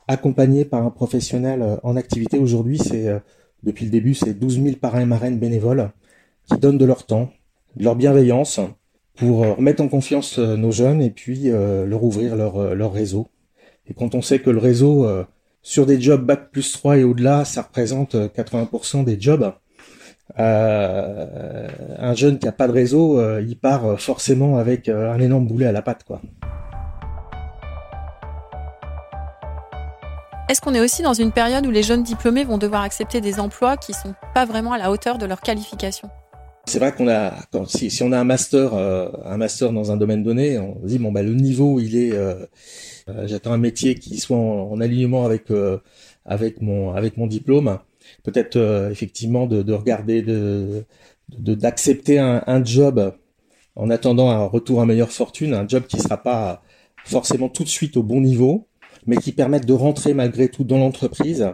accompagné 0.08 0.66
par 0.66 0.84
un 0.84 0.92
professionnel 0.92 1.80
en 1.84 1.96
activité. 1.96 2.38
Aujourd'hui, 2.38 2.78
c'est 2.78 3.22
depuis 3.64 3.86
le 3.86 3.92
début, 3.92 4.14
c'est 4.14 4.34
12 4.34 4.62
000 4.64 4.76
parrains 4.78 5.06
marraines 5.06 5.40
bénévoles 5.40 5.92
qui 6.46 6.58
donnent 6.58 6.78
de 6.78 6.86
leur 6.86 7.06
temps, 7.06 7.32
de 7.76 7.84
leur 7.84 7.96
bienveillance 7.96 8.60
pour 9.16 9.44
euh, 9.44 9.54
remettre 9.54 9.82
en 9.82 9.88
confiance 9.88 10.40
euh, 10.40 10.56
nos 10.56 10.72
jeunes 10.72 11.02
et 11.02 11.10
puis 11.10 11.50
euh, 11.50 11.86
leur 11.86 12.04
ouvrir 12.04 12.36
leur, 12.36 12.76
leur 12.76 12.94
réseau. 12.94 13.28
Et 13.90 13.94
quand 13.94 14.16
on 14.16 14.22
sait 14.22 14.40
que 14.40 14.50
le 14.50 14.60
réseau, 14.60 15.08
sur 15.62 15.86
des 15.86 16.02
jobs 16.02 16.26
bac 16.26 16.52
plus 16.52 16.74
3 16.74 16.98
et 16.98 17.04
au-delà, 17.06 17.46
ça 17.46 17.62
représente 17.62 18.16
80% 18.16 19.06
des 19.06 19.18
jobs, 19.18 19.44
euh, 19.44 19.52
un 20.36 22.14
jeune 22.14 22.40
qui 22.40 22.48
a 22.48 22.52
pas 22.52 22.68
de 22.68 22.74
réseau, 22.74 23.22
il 23.40 23.58
part 23.58 24.00
forcément 24.00 24.58
avec 24.58 24.90
un 24.90 25.20
énorme 25.20 25.48
boulet 25.48 25.66
à 25.66 25.72
la 25.72 25.82
patte, 25.82 26.04
quoi. 26.04 26.22
Est-ce 30.50 30.62
qu'on 30.62 30.74
est 30.74 30.80
aussi 30.80 31.02
dans 31.02 31.14
une 31.14 31.34
période 31.34 31.66
où 31.66 31.72
les 31.72 31.84
jeunes 31.84 32.04
diplômés 32.04 32.46
vont 32.46 32.58
devoir 32.58 32.84
accepter 32.84 33.20
des 33.20 33.38
emplois 33.40 33.76
qui 33.76 33.92
sont 33.92 34.16
pas 34.34 34.46
vraiment 34.46 34.72
à 34.72 34.78
la 34.78 34.92
hauteur 34.92 35.18
de 35.18 35.26
leur 35.26 35.42
qualification 35.42 36.10
c'est 36.68 36.80
vrai 36.80 36.92
qu'on 36.92 37.08
a, 37.08 37.34
si, 37.66 37.90
si, 37.90 38.04
on 38.04 38.12
a 38.12 38.20
un 38.20 38.26
master, 38.26 38.74
euh, 38.74 39.08
un 39.24 39.38
master 39.38 39.72
dans 39.72 39.94
un 39.94 39.96
domaine 39.96 40.22
donné, 40.22 40.60
on 40.60 40.76
dit 40.84 41.00
bon 41.00 41.14
bah 41.14 41.24
le 41.24 41.34
niveau 41.34 41.80
il 41.80 41.96
est, 41.96 42.12
euh, 42.12 42.46
euh, 43.08 43.26
j'attends 43.26 43.54
un 43.54 43.58
métier 43.58 43.96
qui 43.96 44.20
soit 44.20 44.36
en, 44.36 44.82
alignement 44.82 45.24
avec 45.24 45.46
avec 46.26 46.62
mon 46.62 46.92
avec 46.92 47.16
mon 47.16 47.26
diplôme. 47.26 47.80
Peut-être 48.24 48.58
effectivement 48.92 49.46
de, 49.48 49.62
de, 49.62 49.74
regarder 49.74 50.22
de 50.22 50.86
d'accepter 51.30 52.20
un, 52.20 52.44
un, 52.46 52.64
job 52.64 53.14
en 53.76 53.90
attendant 53.90 54.30
un 54.30 54.46
retour 54.46 54.82
à 54.82 54.86
meilleure 54.86 55.12
fortune, 55.12 55.54
un 55.54 55.68
job 55.68 55.84
qui 55.88 56.00
sera 56.00 56.18
pas 56.18 56.62
forcément 57.06 57.50
tout 57.50 57.64
de 57.64 57.70
suite 57.70 57.96
au 57.98 58.04
bon 58.04 58.22
niveau, 58.22 58.68
mais 59.06 59.18
qui 59.18 59.32
permette 59.32 59.66
de 59.66 59.74
rentrer 59.74 60.14
malgré 60.14 60.50
tout 60.50 60.64
dans 60.64 60.78
l'entreprise 60.78 61.50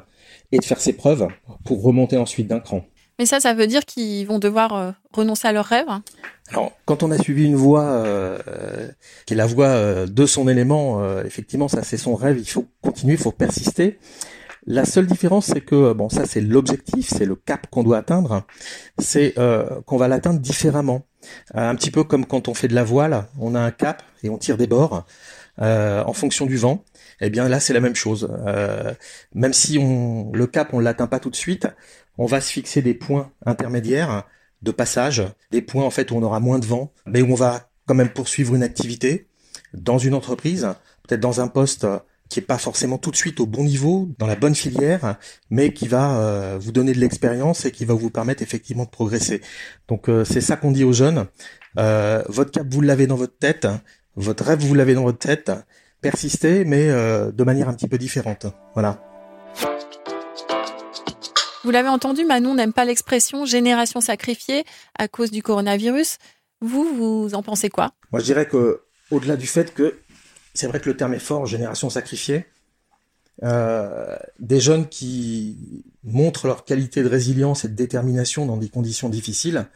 et 0.51 0.57
de 0.57 0.63
faire 0.63 0.79
ses 0.79 0.93
preuves 0.93 1.27
pour 1.65 1.83
remonter 1.83 2.17
ensuite 2.17 2.47
d'un 2.47 2.59
cran. 2.59 2.83
Mais 3.19 3.25
ça, 3.25 3.39
ça 3.39 3.53
veut 3.53 3.67
dire 3.67 3.85
qu'ils 3.85 4.25
vont 4.25 4.39
devoir 4.39 4.75
euh, 4.75 4.91
renoncer 5.11 5.47
à 5.47 5.51
leurs 5.51 5.65
rêves 5.65 5.85
Alors, 6.49 6.71
quand 6.85 7.03
on 7.03 7.11
a 7.11 7.17
suivi 7.17 7.45
une 7.45 7.55
voie 7.55 7.85
euh, 7.85 8.39
qui 9.25 9.33
est 9.33 9.37
la 9.37 9.45
voie 9.45 9.67
euh, 9.67 10.07
de 10.07 10.25
son 10.25 10.47
élément, 10.47 11.03
effectivement, 11.23 11.67
ça 11.67 11.83
c'est 11.83 11.97
son 11.97 12.15
rêve, 12.15 12.39
il 12.39 12.49
faut 12.49 12.65
continuer, 12.81 13.13
il 13.13 13.19
faut 13.19 13.31
persister. 13.31 13.99
La 14.65 14.85
seule 14.85 15.07
différence, 15.07 15.47
c'est 15.47 15.61
que, 15.61 15.93
bon, 15.93 16.09
ça 16.09 16.25
c'est 16.25 16.41
l'objectif, 16.41 17.09
c'est 17.09 17.25
le 17.25 17.35
cap 17.35 17.67
qu'on 17.69 17.83
doit 17.83 17.97
atteindre, 17.97 18.45
c'est 18.97 19.35
qu'on 19.85 19.97
va 19.97 20.07
l'atteindre 20.07 20.39
différemment. 20.39 21.05
un 21.53 21.75
petit 21.75 21.91
peu 21.91 22.03
comme 22.03 22.25
quand 22.25 22.47
on 22.47 22.53
fait 22.53 22.67
de 22.67 22.75
la 22.75 22.83
voile, 22.83 23.25
on 23.39 23.55
a 23.55 23.59
un 23.59 23.71
cap 23.71 24.03
et 24.23 24.29
on 24.29 24.37
tire 24.37 24.57
des 24.57 24.67
bords 24.67 25.05
en 25.59 26.13
fonction 26.13 26.45
du 26.45 26.57
vent. 26.57 26.83
Eh 27.21 27.29
bien 27.29 27.47
là, 27.49 27.59
c'est 27.59 27.73
la 27.73 27.81
même 27.81 27.95
chose. 27.95 28.29
même 29.33 29.53
si 29.53 29.77
on, 29.77 30.31
le 30.33 30.47
cap, 30.47 30.73
on 30.73 30.79
l'atteint 30.79 31.07
pas 31.07 31.19
tout 31.19 31.29
de 31.29 31.35
suite, 31.35 31.67
on 32.17 32.25
va 32.25 32.41
se 32.41 32.51
fixer 32.51 32.81
des 32.81 32.93
points 32.93 33.31
intermédiaires 33.45 34.23
de 34.61 34.71
passage, 34.71 35.23
des 35.51 35.61
points 35.61 35.83
en 35.83 35.89
fait 35.89 36.11
où 36.11 36.15
on 36.15 36.23
aura 36.23 36.39
moins 36.39 36.59
de 36.59 36.65
vent, 36.65 36.93
mais 37.05 37.21
où 37.21 37.31
on 37.31 37.35
va 37.35 37.69
quand 37.85 37.95
même 37.95 38.09
poursuivre 38.09 38.55
une 38.55 38.63
activité 38.63 39.27
dans 39.73 39.97
une 39.97 40.13
entreprise, 40.13 40.69
peut-être 41.07 41.19
dans 41.19 41.41
un 41.41 41.47
poste 41.47 41.85
qui 42.33 42.39
est 42.39 42.41
pas 42.41 42.57
forcément 42.57 42.97
tout 42.97 43.11
de 43.11 43.15
suite 43.15 43.39
au 43.39 43.45
bon 43.45 43.63
niveau, 43.63 44.09
dans 44.17 44.25
la 44.25 44.35
bonne 44.35 44.55
filière, 44.55 45.17
mais 45.51 45.71
qui 45.71 45.87
va 45.87 46.17
euh, 46.17 46.57
vous 46.59 46.71
donner 46.71 46.91
de 46.91 46.99
l'expérience 46.99 47.65
et 47.65 47.71
qui 47.71 47.85
va 47.85 47.93
vous 47.93 48.09
permettre 48.09 48.41
effectivement 48.41 48.85
de 48.85 48.89
progresser. 48.89 49.39
Donc 49.87 50.09
euh, 50.09 50.25
c'est 50.25 50.41
ça 50.41 50.55
qu'on 50.55 50.71
dit 50.71 50.83
aux 50.83 50.93
jeunes. 50.93 51.27
Euh, 51.77 52.23
votre 52.29 52.49
cap 52.49 52.65
vous 52.67 52.81
l'avez 52.81 53.05
dans 53.05 53.17
votre 53.17 53.37
tête, 53.37 53.67
votre 54.15 54.45
rêve 54.45 54.61
vous 54.61 54.73
l'avez 54.73 54.95
dans 54.95 55.03
votre 55.03 55.19
tête. 55.19 55.51
Persistez, 56.01 56.65
mais 56.65 56.87
de 56.87 57.43
manière 57.43 57.69
un 57.69 57.73
petit 57.73 57.87
peu 57.87 57.97
différente. 57.97 58.47
Voilà. 58.73 59.01
Vous 61.63 61.71
l'avez 61.71 61.87
entendu, 61.87 62.25
Manon 62.25 62.55
n'aime 62.55 62.73
pas 62.73 62.83
l'expression 62.83 63.45
génération 63.45 64.01
sacrifiée 64.01 64.65
à 64.97 65.07
cause 65.07 65.31
du 65.31 65.41
coronavirus. 65.41 66.17
Vous, 66.59 66.83
vous 66.95 67.35
en 67.35 67.43
pensez 67.43 67.69
quoi? 67.69 67.91
Moi, 68.11 68.19
je 68.19 68.25
dirais 68.25 68.47
que, 68.47 68.81
au-delà 69.11 69.37
du 69.37 69.47
fait 69.47 69.73
que 69.73 69.95
c'est 70.53 70.67
vrai 70.67 70.79
que 70.79 70.89
le 70.89 70.97
terme 70.97 71.13
est 71.13 71.19
fort, 71.19 71.45
génération 71.45 71.89
sacrifiée, 71.89 72.45
euh, 73.43 74.15
des 74.39 74.59
jeunes 74.59 74.87
qui 74.87 75.83
montrent 76.03 76.47
leur 76.47 76.65
qualité 76.65 77.01
de 77.03 77.09
résilience 77.09 77.65
et 77.65 77.69
de 77.69 77.75
détermination 77.75 78.45
dans 78.45 78.57
des 78.57 78.69
conditions 78.69 79.09
difficiles, 79.09 79.67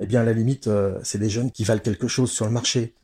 eh 0.00 0.06
bien, 0.06 0.20
à 0.20 0.24
la 0.24 0.32
limite, 0.32 0.66
euh, 0.66 0.98
c'est 1.02 1.18
des 1.18 1.30
jeunes 1.30 1.50
qui 1.50 1.64
valent 1.64 1.80
quelque 1.80 2.08
chose 2.08 2.30
sur 2.30 2.44
le 2.44 2.50
marché. 2.50 2.94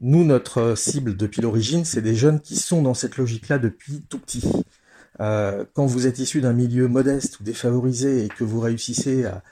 Nous, 0.00 0.24
notre 0.24 0.74
cible 0.76 1.16
depuis 1.16 1.40
l'origine, 1.42 1.84
c'est 1.84 2.02
des 2.02 2.16
jeunes 2.16 2.40
qui 2.40 2.56
sont 2.56 2.82
dans 2.82 2.94
cette 2.94 3.16
logique-là 3.16 3.58
depuis 3.58 4.02
tout 4.08 4.18
petit. 4.18 4.42
Euh, 5.20 5.64
quand 5.74 5.86
vous 5.86 6.06
êtes 6.06 6.18
issu 6.18 6.40
d'un 6.40 6.52
milieu 6.52 6.88
modeste 6.88 7.40
ou 7.40 7.44
défavorisé 7.44 8.24
et 8.24 8.28
que 8.28 8.44
vous 8.44 8.60
réussissez 8.60 9.24
à, 9.24 9.42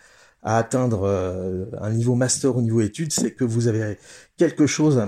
atteindre 0.43 1.05
euh, 1.05 1.67
un 1.81 1.91
niveau 1.91 2.15
master 2.15 2.57
au 2.57 2.63
niveau 2.63 2.81
études, 2.81 3.13
c'est 3.13 3.33
que 3.33 3.45
vous 3.45 3.69
avez 3.69 3.99
quelque 4.37 4.67
chose 4.67 5.01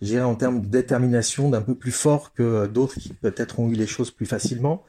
je 0.00 0.18
en 0.18 0.34
termes 0.34 0.62
de 0.62 0.66
détermination 0.66 1.50
d'un 1.50 1.60
peu 1.60 1.74
plus 1.74 1.92
fort 1.92 2.32
que 2.32 2.66
d'autres 2.66 2.94
qui 2.94 3.12
peut-être 3.12 3.60
ont 3.60 3.68
eu 3.68 3.74
les 3.74 3.86
choses 3.86 4.10
plus 4.10 4.26
facilement. 4.26 4.84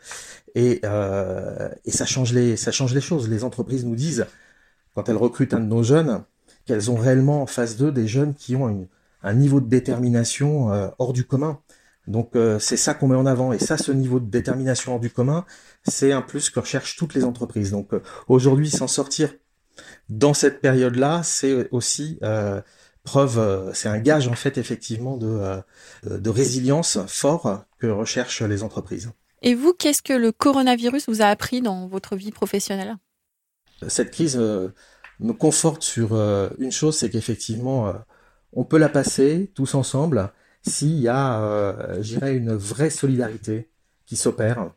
Et, 0.56 0.80
euh, 0.86 1.70
et 1.86 1.92
ça 1.92 2.06
change 2.06 2.34
les 2.34 2.58
ça 2.58 2.72
change 2.72 2.94
les 2.94 3.02
choses. 3.02 3.30
Les 3.30 3.44
entreprises 3.44 3.86
nous 3.86 3.96
disent 3.96 4.26
quand 4.96 5.10
elles 5.10 5.18
recrutent 5.18 5.54
un 5.54 5.60
de 5.60 5.66
nos 5.66 5.84
jeunes 5.84 6.24
qu'elles 6.66 6.92
ont 6.92 6.96
réellement 6.96 7.42
en 7.42 7.48
face 7.48 7.78
d'eux 7.78 7.92
des 7.92 8.08
jeunes 8.08 8.34
qui 8.36 8.56
ont 8.56 8.88
un 9.24 9.34
niveau 9.34 9.60
de 9.60 9.68
détermination 9.68 10.72
euh, 10.74 10.88
hors 11.00 11.14
du 11.14 11.26
commun. 11.26 11.60
Donc 12.08 12.36
euh, 12.36 12.58
c'est 12.60 12.78
ça 12.78 12.94
qu'on 12.94 13.08
met 13.08 13.16
en 13.16 13.26
avant 13.26 13.54
et 13.54 13.60
ça 13.60 13.78
ce 13.78 13.92
niveau 13.92 14.20
de 14.20 14.30
détermination 14.30 14.94
hors 14.94 15.00
du 15.00 15.10
commun, 15.12 15.46
c'est 15.88 16.12
un 16.12 16.22
plus 16.22 16.50
que 16.50 16.60
recherchent 16.60 16.98
toutes 16.98 17.14
les 17.14 17.24
entreprises. 17.24 17.72
Donc 17.72 17.94
euh, 17.94 18.02
aujourd'hui 18.28 18.70
s'en 18.70 18.88
sortir 18.88 19.34
dans 20.10 20.34
cette 20.34 20.62
période-là, 20.62 21.22
c'est 21.24 21.70
aussi 21.72 22.20
preuve, 23.04 23.72
c'est 23.74 23.90
un 23.90 24.00
gage 24.00 24.28
en 24.28 24.34
fait 24.34 24.58
effectivement 24.58 25.18
de, 25.18 25.62
de 26.04 26.30
résilience 26.30 27.00
fort 27.08 27.64
que 27.80 27.88
recherchent 27.88 28.44
les 28.44 28.64
entreprises. 28.64 29.12
Et 29.42 29.56
vous, 29.56 29.74
qu'est-ce 29.74 30.04
que 30.04 30.14
le 30.14 30.32
coronavirus 30.32 31.08
vous 31.08 31.22
a 31.22 31.26
appris 31.26 31.62
dans 31.62 31.88
votre 31.88 32.16
vie 32.16 32.32
professionnelle? 32.32 32.96
Cette 33.88 34.12
crise 34.12 34.38
me 34.38 35.34
conforte 35.34 35.82
sur 35.82 36.14
une 36.60 36.72
chose, 36.72 36.98
c'est 36.98 37.10
qu'effectivement 37.10 37.94
on 38.54 38.64
peut 38.64 38.78
la 38.78 38.90
passer 38.90 39.52
tous 39.56 39.76
ensemble 39.76 40.32
s'il 40.64 41.00
y 41.00 41.08
a, 41.08 41.42
euh, 41.42 42.02
j'irais, 42.02 42.36
une 42.36 42.54
vraie 42.54 42.90
solidarité 42.90 43.70
qui 44.06 44.16
s'opère, 44.16 44.72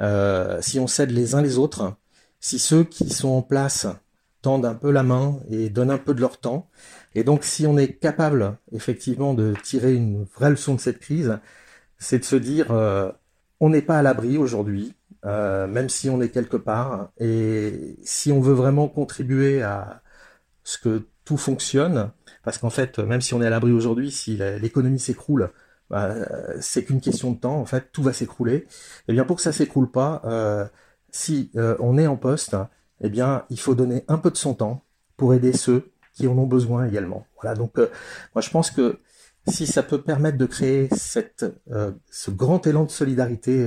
euh, 0.00 0.60
si 0.60 0.78
on 0.80 0.86
s'aide 0.86 1.10
les 1.10 1.34
uns 1.34 1.42
les 1.42 1.58
autres, 1.58 1.94
si 2.40 2.58
ceux 2.58 2.84
qui 2.84 3.08
sont 3.08 3.28
en 3.28 3.42
place 3.42 3.86
tendent 4.42 4.66
un 4.66 4.74
peu 4.74 4.90
la 4.90 5.02
main 5.02 5.38
et 5.50 5.68
donnent 5.68 5.90
un 5.90 5.98
peu 5.98 6.14
de 6.14 6.20
leur 6.20 6.38
temps, 6.38 6.68
et 7.14 7.24
donc 7.24 7.44
si 7.44 7.66
on 7.66 7.76
est 7.78 7.94
capable 7.94 8.56
effectivement 8.72 9.34
de 9.34 9.54
tirer 9.62 9.94
une 9.94 10.24
vraie 10.24 10.50
leçon 10.50 10.74
de 10.74 10.80
cette 10.80 11.00
crise, 11.00 11.38
c'est 11.98 12.20
de 12.20 12.24
se 12.24 12.36
dire 12.36 12.70
euh, 12.70 13.10
on 13.60 13.70
n'est 13.70 13.82
pas 13.82 13.98
à 13.98 14.02
l'abri 14.02 14.38
aujourd'hui, 14.38 14.94
euh, 15.26 15.66
même 15.66 15.88
si 15.88 16.08
on 16.10 16.20
est 16.20 16.30
quelque 16.30 16.56
part, 16.56 17.10
et 17.18 17.96
si 18.04 18.32
on 18.32 18.40
veut 18.40 18.54
vraiment 18.54 18.88
contribuer 18.88 19.62
à 19.62 20.02
ce 20.64 20.78
que 20.78 21.06
tout 21.24 21.36
fonctionne, 21.36 22.10
parce 22.42 22.58
qu'en 22.58 22.70
fait, 22.70 22.98
même 22.98 23.20
si 23.20 23.34
on 23.34 23.42
est 23.42 23.46
à 23.46 23.50
l'abri 23.50 23.72
aujourd'hui, 23.72 24.10
si 24.10 24.36
l'économie 24.36 24.98
s'écroule, 24.98 25.50
bah, 25.90 26.14
c'est 26.60 26.84
qu'une 26.84 27.00
question 27.00 27.32
de 27.32 27.38
temps. 27.38 27.56
En 27.56 27.66
fait, 27.66 27.90
tout 27.92 28.02
va 28.02 28.12
s'écrouler. 28.12 28.54
Et 28.54 28.66
eh 29.08 29.12
bien, 29.12 29.24
pour 29.24 29.36
que 29.36 29.42
ça 29.42 29.52
s'écroule 29.52 29.90
pas, 29.90 30.22
euh, 30.24 30.64
si 31.10 31.50
euh, 31.56 31.76
on 31.80 31.98
est 31.98 32.06
en 32.06 32.16
poste, 32.16 32.56
eh 33.02 33.10
bien, 33.10 33.44
il 33.50 33.58
faut 33.60 33.74
donner 33.74 34.04
un 34.08 34.18
peu 34.18 34.30
de 34.30 34.36
son 34.36 34.54
temps 34.54 34.84
pour 35.16 35.34
aider 35.34 35.52
ceux 35.52 35.90
qui 36.12 36.26
en 36.26 36.36
ont 36.38 36.46
besoin 36.46 36.86
également. 36.86 37.26
Voilà. 37.40 37.56
Donc, 37.56 37.78
euh, 37.78 37.88
moi, 38.34 38.42
je 38.42 38.50
pense 38.50 38.70
que 38.70 38.98
si 39.46 39.66
ça 39.66 39.82
peut 39.82 40.02
permettre 40.02 40.38
de 40.38 40.46
créer 40.46 40.88
cette, 40.94 41.46
ce 42.10 42.30
grand 42.30 42.66
élan 42.66 42.84
de 42.84 42.90
solidarité 42.90 43.66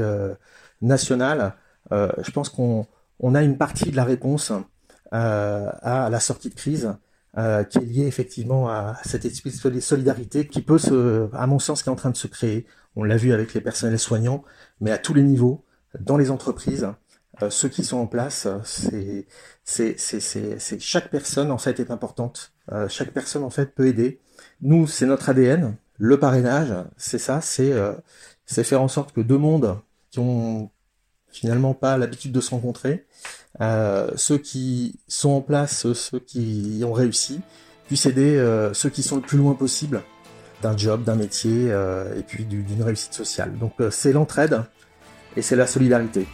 nationale, 0.81 1.55
je 1.91 2.31
pense 2.31 2.50
qu'on 2.50 2.85
on 3.19 3.33
a 3.33 3.41
une 3.41 3.57
partie 3.57 3.89
de 3.89 3.95
la 3.95 4.03
réponse 4.03 4.51
à 5.12 6.09
la 6.12 6.19
sortie 6.19 6.50
de 6.50 6.53
crise 6.53 6.93
euh, 7.35 7.63
qui 7.63 7.79
est 7.79 7.81
lié 7.81 8.05
effectivement 8.05 8.69
à 8.69 8.95
cette 9.05 9.23
de 9.23 9.79
solidarité 9.79 10.45
qui 10.45 10.62
peut 10.62 10.77
se, 10.77 11.27
à 11.33 11.47
mon 11.47 11.57
sens, 11.57 11.81
qui 11.81 11.89
est 11.89 11.91
en 11.91 11.95
train 11.95 12.12
de 12.12 12.15
se 12.15 12.27
créer. 12.27 12.67
On 12.95 13.03
l'a 13.03 13.17
vu 13.17 13.33
avec 13.33 13.55
les 13.55 13.62
personnels 13.62 13.97
soignants, 13.97 14.43
mais 14.81 14.91
à 14.91 15.00
tous 15.00 15.15
les 15.15 15.23
niveaux, 15.23 15.65
dans 16.00 16.15
les 16.15 16.29
entreprises, 16.29 16.83
euh, 16.83 16.91
ceux 17.49 17.69
qui 17.69 17.83
sont 17.83 17.97
en 17.97 18.07
place, 18.07 18.47
c'est, 18.63 19.25
chaque 20.79 21.09
personne 21.09 21.51
en 21.51 21.57
fait 21.57 21.79
est 21.79 21.91
importante. 21.91 22.53
Euh, 22.71 22.87
chaque 22.87 23.11
personne 23.11 23.43
en 23.43 23.49
fait 23.49 23.73
peut 23.73 23.87
aider. 23.87 24.19
Nous, 24.61 24.87
c'est 24.87 25.05
notre 25.05 25.29
ADN. 25.29 25.75
Le 25.97 26.19
parrainage, 26.19 26.73
c'est 26.97 27.17
ça, 27.17 27.41
c'est, 27.41 27.71
euh, 27.71 27.93
c'est 28.45 28.63
faire 28.63 28.81
en 28.81 28.87
sorte 28.87 29.13
que 29.13 29.21
deux 29.21 29.37
mondes 29.37 29.79
qui 30.11 30.19
ont 30.19 30.69
finalement 31.33 31.73
pas 31.73 31.97
l'habitude 31.97 32.31
de 32.31 32.39
se 32.41 32.51
rencontrer, 32.51 33.05
euh, 33.61 34.11
ceux 34.15 34.37
qui 34.37 34.99
sont 35.07 35.31
en 35.31 35.41
place, 35.41 35.91
ceux 35.93 36.19
qui 36.19 36.81
ont 36.85 36.93
réussi, 36.93 37.41
puissent 37.87 38.05
aider 38.05 38.37
euh, 38.37 38.73
ceux 38.73 38.89
qui 38.89 39.03
sont 39.03 39.17
le 39.17 39.21
plus 39.21 39.37
loin 39.37 39.55
possible 39.55 40.03
d'un 40.61 40.77
job, 40.77 41.03
d'un 41.03 41.15
métier 41.15 41.71
euh, 41.71 42.17
et 42.17 42.23
puis 42.23 42.45
d'une 42.45 42.84
réussite 42.84 43.13
sociale. 43.13 43.58
Donc 43.58 43.73
c'est 43.89 44.13
l'entraide 44.13 44.62
et 45.36 45.41
c'est 45.41 45.55
la 45.55 45.67
solidarité. 45.67 46.27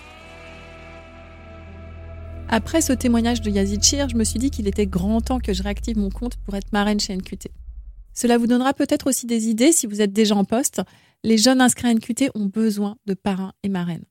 Après 2.52 2.82
ce 2.82 2.94
témoignage 2.94 3.42
de 3.42 3.52
Yazid 3.52 3.84
Chir, 3.84 4.10
je 4.10 4.16
me 4.16 4.24
suis 4.24 4.40
dit 4.40 4.50
qu'il 4.50 4.68
était 4.68 4.88
grand 4.88 5.22
temps 5.22 5.40
que 5.40 5.54
je 5.54 5.62
réactive 5.62 6.00
mon 6.00 6.10
compte 6.10 6.36
pour 6.38 6.56
être 6.56 6.74
marraine 6.74 7.00
chez 7.00 7.16
NQT. 7.16 7.52
Cela 8.16 8.40
vous 8.40 8.48
donnera 8.48 8.74
peut-être 8.74 9.06
aussi 9.06 9.28
des 9.28 9.50
idées 9.50 9.72
si 9.72 9.86
vous 9.86 10.02
êtes 10.02 10.14
déjà 10.14 10.36
en 10.36 10.46
poste. 10.46 10.82
Les 11.24 11.38
jeunes 11.38 11.62
inscrits 11.62 11.90
à 11.90 11.94
NQT 11.94 12.32
ont 12.34 12.48
besoin 12.48 12.98
de 13.06 13.14
parrains 13.14 13.54
et 13.62 13.70
marraines. 13.70 14.04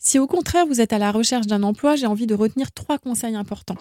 Si 0.00 0.18
au 0.18 0.26
contraire 0.26 0.66
vous 0.66 0.80
êtes 0.80 0.92
à 0.92 0.98
la 0.98 1.12
recherche 1.12 1.46
d'un 1.46 1.62
emploi, 1.62 1.94
j'ai 1.94 2.06
envie 2.06 2.26
de 2.26 2.34
retenir 2.34 2.72
trois 2.72 2.98
conseils 2.98 3.36
importants. 3.36 3.78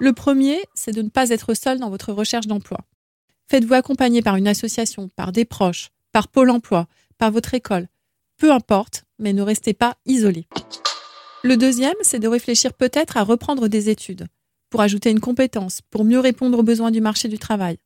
Le 0.00 0.12
premier, 0.12 0.58
c'est 0.74 0.92
de 0.92 1.02
ne 1.02 1.10
pas 1.10 1.30
être 1.30 1.54
seul 1.54 1.78
dans 1.78 1.90
votre 1.90 2.12
recherche 2.12 2.48
d'emploi. 2.48 2.80
Faites-vous 3.46 3.74
accompagner 3.74 4.20
par 4.20 4.34
une 4.34 4.48
association, 4.48 5.08
par 5.14 5.30
des 5.30 5.44
proches, 5.44 5.90
par 6.10 6.26
Pôle 6.26 6.50
emploi, 6.50 6.88
par 7.18 7.30
votre 7.30 7.54
école. 7.54 7.86
Peu 8.36 8.52
importe, 8.52 9.04
mais 9.20 9.32
ne 9.32 9.42
restez 9.42 9.74
pas 9.74 9.96
isolé. 10.06 10.48
Le 11.44 11.56
deuxième, 11.56 11.94
c'est 12.02 12.18
de 12.18 12.26
réfléchir 12.26 12.72
peut-être 12.72 13.16
à 13.16 13.22
reprendre 13.22 13.68
des 13.68 13.90
études, 13.90 14.26
pour 14.70 14.80
ajouter 14.80 15.10
une 15.10 15.20
compétence, 15.20 15.82
pour 15.88 16.04
mieux 16.04 16.18
répondre 16.18 16.58
aux 16.58 16.64
besoins 16.64 16.90
du 16.90 17.00
marché 17.00 17.28
du 17.28 17.38
travail. 17.38 17.78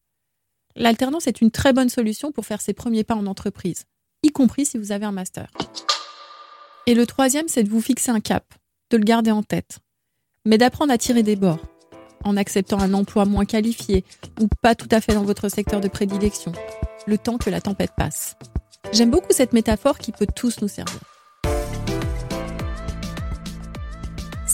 L'alternance 0.75 1.27
est 1.27 1.43
une 1.43 1.51
très 1.51 1.75
bonne 1.75 1.91
solution 1.91 2.33
pour 2.33 2.47
faire 2.47 2.63
ses 2.63 2.73
premiers 2.73 3.05
pas 3.05 3.15
en 3.15 3.27
entreprise, 3.27 3.85
y 4.23 4.31
compris 4.31 4.65
si 4.65 4.79
vous 4.79 4.91
avez 4.91 5.05
un 5.05 5.13
master. 5.13 5.51
Et 6.87 6.95
le 6.95 7.07
troisième, 7.07 7.47
c'est 7.47 7.63
de 7.63 7.69
vous 7.69 7.83
fixer 7.83 8.11
un 8.11 8.21
cap, 8.21 8.55
de 8.91 8.97
le 8.97 9.05
garder 9.05 9.31
en 9.31 9.43
tête, 9.43 9.81
mais 10.47 10.57
d'apprendre 10.57 10.93
à 10.93 10.99
tirer 10.99 11.23
des 11.23 11.37
bords, 11.37 11.61
en 12.25 12.39
acceptant 12.39 12.81
un 12.81 12.95
emploi 12.95 13.27
moins 13.27 13.45
qualifié 13.45 14.03
ou 14.41 14.49
pas 14.63 14.75
tout 14.75 14.89
à 14.91 15.03
fait 15.03 15.13
dans 15.13 15.25
votre 15.25 15.51
secteur 15.51 15.83
de 15.83 15.89
prédilection, 15.89 16.53
le 17.07 17.19
temps 17.19 17.37
que 17.37 17.51
la 17.51 17.61
tempête 17.61 17.93
passe. 17.99 18.35
J'aime 18.93 19.11
beaucoup 19.11 19.33
cette 19.33 19.53
métaphore 19.53 19.99
qui 19.99 20.11
peut 20.11 20.27
tous 20.35 20.63
nous 20.63 20.69
servir. 20.69 21.12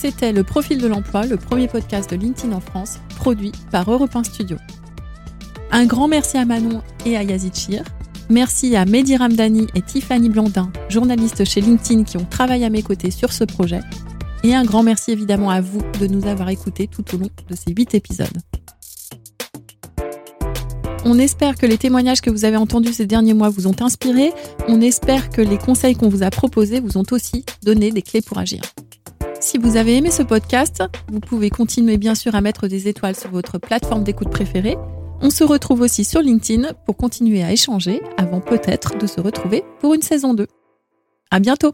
C'était 0.01 0.31
le 0.31 0.45
Profil 0.45 0.79
de 0.79 0.87
l'emploi, 0.87 1.27
le 1.27 1.37
premier 1.37 1.67
podcast 1.67 2.09
de 2.09 2.15
LinkedIn 2.15 2.53
en 2.53 2.61
France, 2.61 3.01
produit 3.17 3.51
par 3.73 3.91
Europe 3.91 4.15
1 4.15 4.23
Studio. 4.23 4.57
Un 5.73 5.87
grand 5.87 6.07
merci 6.07 6.37
à 6.37 6.45
Manon 6.45 6.83
et 7.05 7.17
à 7.17 7.25
Yazid 7.25 7.53
Chir. 7.53 7.83
Merci 8.31 8.77
à 8.77 8.85
Mehdi 8.85 9.17
Ramdani 9.17 9.67
et 9.75 9.83
Tiffany 9.83 10.29
Blandin, 10.29 10.71
journalistes 10.89 11.45
chez 11.45 11.61
LinkedIn 11.61 12.05
qui 12.05 12.17
ont 12.17 12.25
travaillé 12.25 12.65
à 12.65 12.71
mes 12.71 12.85
côtés 12.85 13.11
sur 13.11 13.33
ce 13.33 13.43
projet. 13.43 13.81
Et 14.45 14.55
un 14.55 14.65
grand 14.65 14.85
merci 14.85 15.11
évidemment 15.11 15.51
à 15.51 15.61
vous 15.61 15.83
de 16.01 16.07
nous 16.07 16.29
avoir 16.29 16.49
écoutés 16.51 16.87
tout 16.87 17.05
au 17.17 17.19
long 17.19 17.31
de 17.49 17.57
ces 17.57 17.73
huit 17.73 17.93
épisodes. 17.93 18.39
On 21.05 21.19
espère 21.19 21.57
que 21.57 21.67
les 21.67 21.77
témoignages 21.77 22.21
que 22.21 22.31
vous 22.31 22.45
avez 22.45 22.57
entendus 22.57 22.93
ces 22.93 23.07
derniers 23.07 23.35
mois 23.35 23.49
vous 23.49 23.67
ont 23.67 23.77
inspiré. 23.81 24.33
On 24.69 24.81
espère 24.81 25.29
que 25.29 25.43
les 25.43 25.59
conseils 25.59 25.97
qu'on 25.97 26.09
vous 26.09 26.23
a 26.23 26.31
proposés 26.31 26.79
vous 26.79 26.99
ont 26.99 27.07
aussi 27.11 27.45
donné 27.65 27.91
des 27.91 28.03
clés 28.03 28.23
pour 28.23 28.39
agir. 28.39 28.61
Si 29.41 29.59
vous 29.59 29.77
avez 29.77 29.97
aimé 29.97 30.11
ce 30.11 30.23
podcast, 30.23 30.83
vous 31.09 31.21
pouvez 31.21 31.51
continuer 31.51 31.97
bien 31.97 32.15
sûr 32.15 32.35
à 32.35 32.41
mettre 32.41 32.69
des 32.69 32.89
étoiles 32.89 33.17
sur 33.17 33.31
votre 33.31 33.59
plateforme 33.59 34.05
d'écoute 34.05 34.31
préférée 34.31 34.77
on 35.21 35.31
se 35.31 35.45
retrouve 35.45 35.81
aussi 35.81 36.05
sur 36.05 36.21
LinkedIn 36.23 36.73
pour 36.87 36.97
continuer 36.97 37.43
à 37.43 37.53
échanger 37.53 38.01
avant 38.17 38.41
peut-être 38.41 38.97
de 38.99 39.07
se 39.07 39.21
retrouver 39.21 39.65
pour 39.81 39.95
une 39.95 40.03
saison 40.03 40.33
2. 40.33 40.47
À 41.31 41.41
bientôt! 41.41 41.73